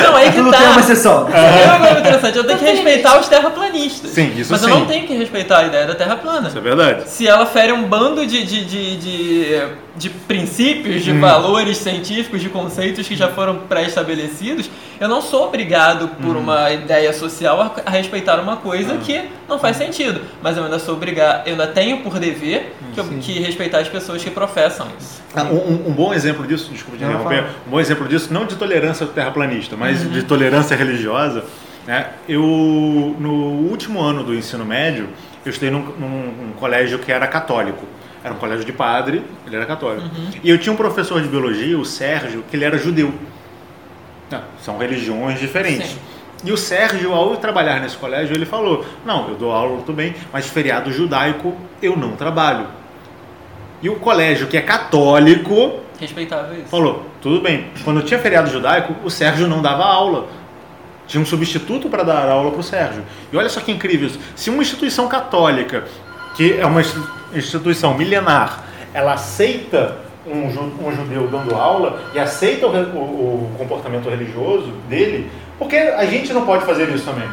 Não, 0.04 0.16
aí 0.16 0.32
que 0.32 0.38
Tudo 0.38 0.52
tá. 0.52 0.58
tem 0.58 0.68
uma 0.68 0.75
exceção. 0.92 1.28
É 1.30 1.66
uma 1.66 1.80
coisa 1.88 2.00
interessante. 2.00 2.38
Eu 2.38 2.44
tenho 2.46 2.60
que 2.60 2.66
respeitar 2.66 3.20
os 3.20 3.28
terraplanistas. 3.28 4.12
Sim, 4.12 4.34
isso 4.38 4.52
Mas 4.52 4.62
eu 4.64 4.70
sim. 4.70 4.76
não 4.80 4.86
tenho 4.86 5.06
que 5.08 5.14
respeitar 5.14 5.60
a 5.60 5.66
ideia 5.66 5.86
da 5.86 5.96
Terra 5.96 6.16
plana. 6.16 6.48
Isso 6.48 6.58
é 6.58 6.62
verdade. 6.62 7.10
Se 7.10 7.28
ela 7.28 7.46
fere 7.46 7.72
um 7.72 7.84
bando 7.84 8.26
de, 8.26 8.44
de, 8.44 8.66
de, 8.66 8.98
de, 8.98 9.62
de 9.96 10.10
princípios, 10.10 10.96
Hum. 11.02 11.14
de 11.14 11.20
valores 11.20 11.78
científicos, 11.78 12.42
de 12.42 12.50
conceitos 12.50 13.08
que 13.08 13.16
já 13.16 13.28
foram 13.30 13.56
pré-estabelecidos, 13.68 14.70
eu 15.00 15.08
não 15.10 15.22
sou 15.22 15.46
obrigado, 15.48 16.06
Hum. 16.06 16.26
por 16.28 16.36
uma 16.38 16.72
ideia 16.72 17.12
social, 17.14 17.60
a, 17.62 17.72
a 17.86 17.90
respeitar 17.92 18.40
uma 18.40 18.58
coisa 18.58 18.96
que 18.98 19.24
não 19.48 19.58
faz 19.60 19.78
sentido. 19.78 20.22
Mas 20.42 20.58
eu 20.58 20.64
ainda 20.64 20.80
sou 20.80 20.96
obrigado, 20.96 21.46
eu 21.48 21.52
ainda 21.54 21.68
tenho 21.68 21.98
por 22.02 22.18
dever 22.20 22.76
que, 22.94 23.00
eu- 23.00 23.06
que 23.06 23.40
respeitar 23.40 23.80
as 23.80 23.88
pessoas 23.90 24.24
que 24.24 24.30
professam 24.30 24.88
isso. 25.00 25.24
Ah, 25.36 25.44
um, 25.44 25.90
um- 25.90 25.92
bom 25.92 26.14
exemplo 26.14 26.48
disso, 26.48 26.70
desculpa 26.72 26.98
Não, 27.04 27.10
interromper, 27.14 27.44
um 27.68 27.72
bom 27.72 27.80
exemplo 27.80 28.08
disso, 28.08 28.34
não 28.34 28.46
de 28.46 28.56
tolerância 28.56 29.06
terraplanista, 29.06 29.76
mas 29.78 30.02
Uhum. 30.04 30.10
de 30.12 30.24
tolerância 30.24 30.75
religiosa, 30.76 31.44
né? 31.88 32.08
Eu, 32.28 32.42
no 33.20 33.32
último 33.70 34.02
ano 34.02 34.24
do 34.24 34.34
ensino 34.34 34.66
médio, 34.66 35.08
eu 35.46 35.50
estudei 35.50 35.70
num, 35.72 35.80
num- 36.00 36.32
num 36.48 36.54
colégio 36.54 37.00
que 37.00 37.12
era 37.12 37.28
católico. 37.28 37.86
Era 38.24 38.34
um 38.34 38.38
colégio 38.38 38.66
de 38.66 38.72
padre, 38.74 39.24
ele 39.46 39.56
era 39.56 39.66
católico. 39.68 40.08
Uhum. 40.08 40.30
E 40.44 40.50
eu 40.50 40.58
tinha 40.58 40.74
um 40.74 40.76
professor 40.76 41.22
de 41.22 41.28
biologia, 41.28 41.78
o 41.78 41.86
Sérgio, 41.86 42.44
que 42.50 42.56
ele 42.58 42.66
era 42.66 42.78
judeu. 42.78 43.14
Ah, 44.32 44.42
são 44.60 44.78
religiões 44.80 45.40
diferentes. 45.40 45.92
Sim. 45.92 46.00
E 46.44 46.52
o 46.52 46.58
Sérgio, 46.58 47.14
ao 47.14 47.38
trabalhar 47.38 47.80
nesse 47.80 47.96
colégio, 47.98 48.36
ele 48.36 48.46
falou: 48.46 48.84
Não, 49.06 49.30
eu 49.30 49.36
dou 49.36 49.52
aula 49.52 49.78
tudo 49.82 49.94
bem, 49.94 50.16
mas 50.34 50.48
feriado 50.48 50.92
judaico 50.92 51.56
eu 51.82 51.96
não 51.96 52.12
trabalho. 52.16 52.66
E 53.82 53.90
o 53.90 53.96
colégio, 53.98 54.48
que 54.48 54.58
é 54.58 54.62
católico, 54.62 55.80
Respeitável 56.00 56.54
isso. 56.58 56.68
falou: 56.70 57.06
Tudo 57.22 57.40
bem. 57.42 57.68
Quando 57.84 58.02
tinha 58.02 58.20
feriado 58.20 58.50
judaico, 58.50 58.96
o 59.04 59.10
Sérgio 59.12 59.48
não 59.48 59.62
dava 59.62 59.84
aula. 59.86 60.28
Tinha 61.08 61.22
um 61.22 61.26
substituto 61.26 61.90
para 61.90 62.04
dar 62.04 62.28
aula 62.30 62.52
para 62.52 62.60
o 62.60 62.64
Sérgio. 62.64 63.04
E 63.32 63.38
olha 63.38 63.50
só 63.50 63.60
que 63.62 63.72
incrível 63.72 64.08
isso. 64.08 64.20
Se 64.36 64.50
uma 64.50 64.62
instituição 64.62 65.08
católica, 65.08 65.84
que 66.36 66.54
é 66.60 66.66
uma 66.66 66.82
institu- 66.82 67.10
instituição 67.34 67.94
milenar, 67.96 68.64
ela 68.94 69.14
aceita 69.14 69.98
um, 70.26 70.50
ju- 70.52 70.72
judeu 70.96 71.28
dando 71.28 71.54
aula 71.56 72.02
e 72.14 72.20
aceita 72.20 72.66
o, 72.66 72.72
o- 72.72 73.52
o 73.54 73.56
comportamento 73.58 74.10
religioso 74.10 74.72
dele, 74.90 75.30
porque 75.60 75.76
a 75.76 76.06
gente 76.06 76.34
não 76.34 76.46
pode 76.46 76.66
fazer 76.66 76.90
isso 76.90 77.06
também. 77.06 77.28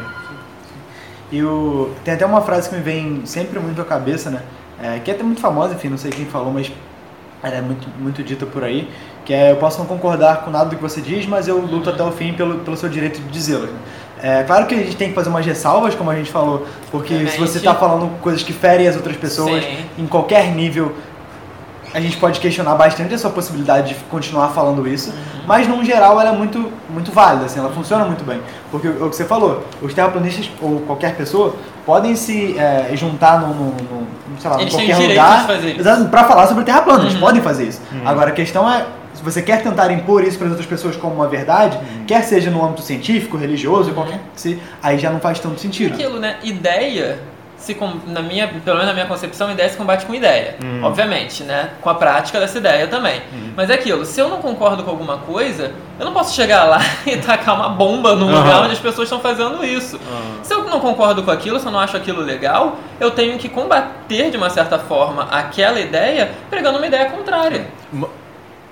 E 1.31 1.41
o... 1.43 1.91
tem 2.03 2.13
até 2.13 2.25
uma 2.25 2.41
frase 2.41 2.69
que 2.69 2.75
me 2.75 2.81
vem 2.81 3.21
sempre 3.25 3.59
muito 3.59 3.81
à 3.81 3.85
cabeça, 3.85 4.29
né? 4.29 4.41
É, 4.81 4.99
que 4.99 5.09
é 5.09 5.13
até 5.13 5.23
muito 5.23 5.41
famosa, 5.41 5.73
enfim, 5.73 5.89
não 5.89 5.97
sei 5.97 6.11
quem 6.11 6.25
falou, 6.25 6.51
mas 6.53 6.71
ela 7.41 7.55
é 7.55 7.61
muito, 7.61 7.87
muito 7.99 8.21
dita 8.23 8.45
por 8.45 8.63
aí, 8.63 8.89
que 9.25 9.33
é 9.33 9.51
eu 9.51 9.55
posso 9.57 9.79
não 9.79 9.85
concordar 9.85 10.37
com 10.43 10.51
nada 10.51 10.69
do 10.69 10.75
que 10.75 10.81
você 10.81 11.01
diz, 11.01 11.25
mas 11.25 11.47
eu 11.47 11.57
luto 11.59 11.89
até 11.89 12.03
o 12.03 12.11
fim 12.11 12.33
pelo, 12.33 12.59
pelo 12.59 12.75
seu 12.77 12.89
direito 12.89 13.19
de 13.21 13.29
dizê-lo. 13.29 13.69
É 14.21 14.43
claro 14.43 14.65
que 14.67 14.73
a 14.75 14.77
gente 14.77 14.95
tem 14.95 15.09
que 15.09 15.15
fazer 15.15 15.29
umas 15.29 15.45
ressalvas, 15.45 15.95
como 15.95 16.09
a 16.09 16.15
gente 16.15 16.31
falou, 16.31 16.65
porque 16.91 17.27
se 17.27 17.37
você 17.37 17.57
está 17.57 17.75
falando 17.75 18.09
coisas 18.21 18.41
que 18.41 18.53
ferem 18.53 18.87
as 18.87 18.95
outras 18.95 19.17
pessoas 19.17 19.63
Sim. 19.63 19.85
em 19.99 20.07
qualquer 20.07 20.47
nível, 20.51 20.93
a 21.93 21.99
gente 21.99 22.17
pode 22.17 22.39
questionar 22.39 22.73
bastante 22.75 23.13
a 23.13 23.17
sua 23.17 23.29
possibilidade 23.29 23.89
de 23.89 23.95
continuar 24.05 24.47
falando 24.49 24.87
isso, 24.87 25.09
Uhum. 25.11 25.43
mas 25.45 25.67
no 25.67 25.83
geral 25.83 26.19
ela 26.19 26.29
é 26.29 26.31
muito, 26.31 26.71
muito 26.89 27.11
válida, 27.11 27.45
assim, 27.45 27.59
ela 27.59 27.69
funciona 27.71 28.03
muito 28.05 28.23
bem. 28.23 28.39
Porque 28.71 28.87
o 28.87 29.09
que 29.09 29.15
você 29.15 29.25
falou, 29.25 29.63
os 29.81 29.93
terraplanistas 29.93 30.49
ou 30.61 30.79
qualquer 30.81 31.15
pessoa 31.15 31.55
podem 31.85 32.15
se 32.15 32.57
é, 32.57 32.91
juntar 32.95 33.41
num, 33.41 33.49
num, 33.53 33.65
num, 33.91 34.07
sei 34.39 34.49
lá, 34.49 34.57
em 34.57 34.61
Eles 34.61 34.73
qualquer 34.73 34.97
lugar 34.97 35.47
pra 36.09 36.23
falar 36.23 36.47
sobre 36.47 36.63
terra 36.63 36.81
plana, 36.81 37.03
eles 37.03 37.13
Uhum. 37.15 37.19
podem 37.19 37.41
fazer 37.41 37.65
isso. 37.65 37.81
Agora 38.05 38.29
a 38.29 38.33
questão 38.33 38.67
é, 38.71 38.85
se 39.13 39.23
você 39.23 39.41
quer 39.41 39.61
tentar 39.61 39.91
impor 39.91 40.23
isso 40.23 40.37
para 40.37 40.47
as 40.47 40.51
outras 40.51 40.69
pessoas 40.69 40.95
como 40.95 41.15
uma 41.15 41.27
verdade, 41.27 41.77
quer 42.07 42.23
seja 42.23 42.49
no 42.49 42.63
âmbito 42.63 42.81
científico, 42.81 43.37
religioso, 43.37 43.91
qualquer 43.93 44.19
que 44.33 44.41
seja, 44.41 44.59
aí 44.81 44.97
já 44.97 45.09
não 45.09 45.19
faz 45.19 45.39
tanto 45.39 45.59
sentido. 45.59 45.93
aquilo, 45.93 46.19
né? 46.19 46.37
Ideia 46.43 47.19
se 47.55 47.73
com- 47.73 47.93
na 48.07 48.21
minha, 48.21 48.45
pelo 48.45 48.75
menos 48.75 48.87
na 48.87 48.93
minha 48.93 49.05
concepção, 49.05 49.49
ideia 49.49 49.69
se 49.69 49.77
combate 49.77 50.05
com 50.05 50.13
ideia. 50.13 50.57
Uhum. 50.61 50.83
Obviamente, 50.83 51.43
né? 51.43 51.69
Com 51.79 51.89
a 51.89 51.95
prática 51.95 52.37
dessa 52.37 52.57
ideia 52.57 52.87
também. 52.87 53.21
Mas 53.55 53.69
é 53.69 53.75
aquilo, 53.75 54.03
se 54.03 54.19
eu 54.19 54.27
não 54.27 54.39
concordo 54.39 54.83
com 54.83 54.89
alguma 54.91 55.19
coisa, 55.19 55.71
eu 55.97 56.05
não 56.05 56.11
posso 56.11 56.35
chegar 56.35 56.65
lá 56.65 56.81
e 57.07 57.15
tacar 57.15 57.55
uma 57.55 57.69
bomba 57.69 58.17
num 58.17 58.27
Aham. 58.27 58.39
lugar 58.43 58.61
onde 58.63 58.73
as 58.73 58.79
pessoas 58.79 59.05
estão 59.05 59.21
fazendo 59.21 59.63
isso. 59.63 59.97
Ah. 60.11 60.43
Se 60.43 60.53
eu 60.53 60.65
não 60.65 60.81
concordo 60.81 61.23
com 61.23 61.31
aquilo, 61.31 61.57
se 61.57 61.65
eu 61.65 61.71
não 61.71 61.79
acho 61.79 61.95
aquilo 61.95 62.19
legal, 62.21 62.75
eu 62.99 63.11
tenho 63.11 63.37
que 63.37 63.47
combater 63.47 64.29
de 64.29 64.35
uma 64.35 64.49
certa 64.49 64.77
forma 64.77 65.23
aquela 65.31 65.79
ideia 65.79 66.31
pregando 66.49 66.79
uma 66.79 66.87
ideia 66.87 67.05
contrária. 67.11 67.67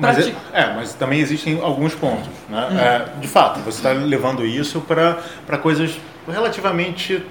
Mas, 0.02 0.16
Prati- 0.16 0.36
é, 0.54 0.62
é, 0.62 0.74
mas 0.76 0.94
também 0.94 1.20
existem 1.20 1.62
alguns 1.62 1.94
pontos. 1.96 2.28
Né? 2.50 2.68
É, 3.16 3.20
de 3.20 3.28
fato, 3.28 3.60
você 3.60 3.78
está 3.78 3.92
levando 3.92 4.46
isso 4.46 4.82
para 4.82 5.58
coisas 5.60 6.00
relativamente 6.28 7.24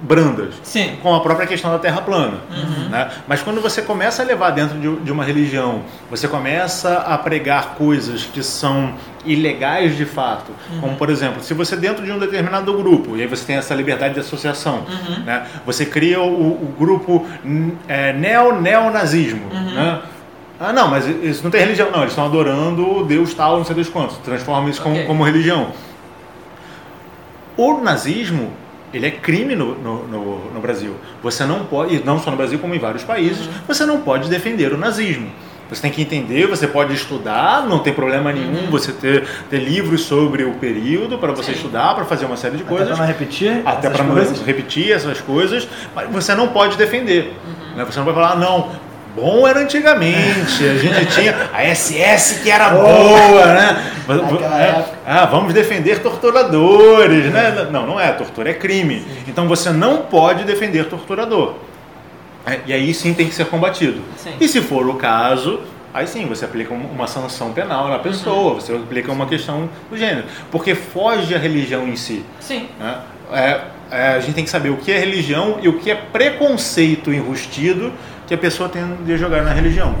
brandas. 0.00 0.54
Sim. 0.62 0.98
Com 1.02 1.14
a 1.14 1.20
própria 1.20 1.46
questão 1.46 1.70
da 1.70 1.78
Terra 1.78 2.02
plana. 2.02 2.38
Né? 2.90 3.10
Mas 3.26 3.42
quando 3.42 3.60
você 3.62 3.80
começa 3.80 4.22
a 4.22 4.26
levar 4.26 4.50
dentro 4.50 4.78
de, 4.78 4.96
de 4.96 5.10
uma 5.10 5.24
religião, 5.24 5.82
você 6.10 6.28
começa 6.28 6.98
a 6.98 7.16
pregar 7.16 7.74
coisas 7.76 8.24
que 8.24 8.42
são 8.42 8.92
ilegais 9.24 9.96
de 9.96 10.04
fato. 10.04 10.52
Como, 10.80 10.96
por 10.96 11.08
exemplo, 11.08 11.42
se 11.42 11.54
você 11.54 11.76
dentro 11.76 12.04
de 12.04 12.12
um 12.12 12.18
determinado 12.18 12.72
grupo, 12.76 13.16
e 13.16 13.22
aí 13.22 13.26
você 13.26 13.44
tem 13.44 13.56
essa 13.56 13.74
liberdade 13.74 14.14
de 14.14 14.20
associação, 14.20 14.84
né? 15.24 15.46
você 15.64 15.86
cria 15.86 16.20
o, 16.20 16.52
o 16.52 16.74
grupo 16.78 17.26
é, 17.88 18.12
neo-neonazismo. 18.12 19.48
Né? 19.48 20.00
Ah, 20.58 20.72
não, 20.72 20.88
mas 20.88 21.06
isso 21.06 21.44
não 21.44 21.50
tem 21.50 21.60
religião. 21.60 21.90
Não, 21.90 21.98
eles 22.00 22.12
estão 22.12 22.24
adorando 22.24 23.04
Deus 23.04 23.34
tal, 23.34 23.58
não 23.58 23.64
sei 23.64 23.76
das 23.76 23.88
quantos. 23.88 24.16
Transforma 24.18 24.70
isso 24.70 24.80
como, 24.80 24.94
Ok. 24.94 25.06
como 25.06 25.22
religião. 25.24 25.68
O 27.56 27.80
nazismo, 27.80 28.50
ele 28.92 29.06
é 29.06 29.10
crime 29.10 29.54
no, 29.54 29.74
no, 29.74 30.06
no- 30.06 30.50
no 30.54 30.60
Brasil. 30.60 30.94
Você 31.22 31.44
não 31.44 31.64
pode, 31.64 31.96
e 31.96 32.04
não 32.04 32.18
só 32.18 32.30
no 32.30 32.36
Brasil, 32.36 32.58
como 32.58 32.74
em 32.74 32.78
vários 32.78 33.02
países, 33.04 33.48
você 33.66 33.84
não 33.86 34.00
pode 34.00 34.28
defender 34.28 34.72
o 34.72 34.76
nazismo. 34.78 35.30
Você 35.68 35.82
tem 35.82 35.90
que 35.90 36.00
entender, 36.00 36.46
você 36.46 36.66
pode 36.68 36.94
estudar, 36.94 37.66
não 37.66 37.80
tem 37.80 37.92
problema 37.92 38.32
nenhum 38.32 38.70
você 38.70 38.92
ter, 38.92 39.26
ter 39.50 39.58
livros 39.58 40.02
sobre 40.02 40.44
o 40.44 40.52
período 40.54 41.18
para 41.18 41.32
você 41.32 41.50
Sim. 41.50 41.56
estudar, 41.56 41.92
para 41.94 42.04
fazer 42.04 42.24
uma 42.24 42.36
série 42.36 42.56
de 42.56 42.62
Até 42.62 42.70
coisas. 42.70 42.88
pra 42.88 42.96
não 42.98 43.06
repetir 43.06 43.62
Até 43.64 43.90
para 43.90 44.04
não 44.04 44.14
repetir 44.44 44.92
essas 44.92 45.20
coisas, 45.20 45.66
mas 45.94 46.08
você 46.08 46.36
não 46.36 46.48
pode 46.48 46.76
defender. 46.76 47.34
Né? 47.74 47.84
Você 47.84 47.98
não 47.98 48.06
vai 48.06 48.14
falar, 48.14 48.36
não, 48.36 48.70
bom 49.16 49.48
era 49.48 49.60
antigamente, 49.60 50.62
a 50.64 50.74
gente 50.76 51.06
tinha 51.14 51.48
a 51.52 51.74
SS 51.74 52.40
que 52.42 52.50
era 52.50 52.68
boa, 52.68 53.46
né? 53.46 53.92
Naquela 54.06 54.62
É, 54.62 54.84
ah, 55.06 55.24
vamos 55.24 55.52
defender 55.54 56.00
torturadores, 56.00 57.32
né? 57.32 57.66
Não, 57.70 57.86
não 57.86 57.98
é, 58.00 58.12
tortura 58.12 58.50
é 58.50 58.54
crime. 58.54 59.04
Então 59.26 59.48
você 59.48 59.70
não 59.70 60.02
pode 60.02 60.44
defender 60.44 60.84
torturador. 60.88 61.54
É, 62.46 62.60
E 62.66 62.72
aí 62.72 62.92
sim 62.94 63.14
tem 63.14 63.26
que 63.28 63.34
ser 63.34 63.46
combatido. 63.46 64.00
Sim. 64.16 64.34
E 64.40 64.46
se 64.46 64.60
for 64.60 64.86
o 64.88 64.94
caso, 64.94 65.60
aí 65.92 66.06
sim 66.06 66.26
você 66.26 66.44
aplica 66.44 66.72
um- 66.72 66.86
uma 66.94 67.06
sanção 67.06 67.52
penal 67.52 67.88
na 67.88 67.98
pessoa, 67.98 68.54
você 68.54 68.72
aplica 68.72 69.10
uma 69.10 69.26
questão 69.26 69.68
do 69.90 69.96
gênero. 69.96 70.24
Porque 70.52 70.74
foge 70.74 71.34
a 71.34 71.38
religião 71.38 71.88
em 71.88 71.96
si. 71.96 72.24
Sim. 72.38 72.68
né? 72.78 72.98
É, 73.32 73.60
é, 73.90 74.06
a 74.14 74.20
gente 74.20 74.34
tem 74.34 74.44
que 74.44 74.50
saber 74.50 74.70
o 74.70 74.76
que 74.76 74.92
é 74.92 74.98
religião 74.98 75.58
e 75.60 75.68
o 75.68 75.78
que 75.80 75.90
é 75.90 75.96
preconceito 75.96 77.12
enrustido 77.12 77.92
que 78.26 78.34
a 78.34 78.38
pessoa 78.38 78.68
tem 78.68 78.82
de 79.04 79.16
jogar 79.16 79.42
na 79.42 79.52
religião. 79.52 79.94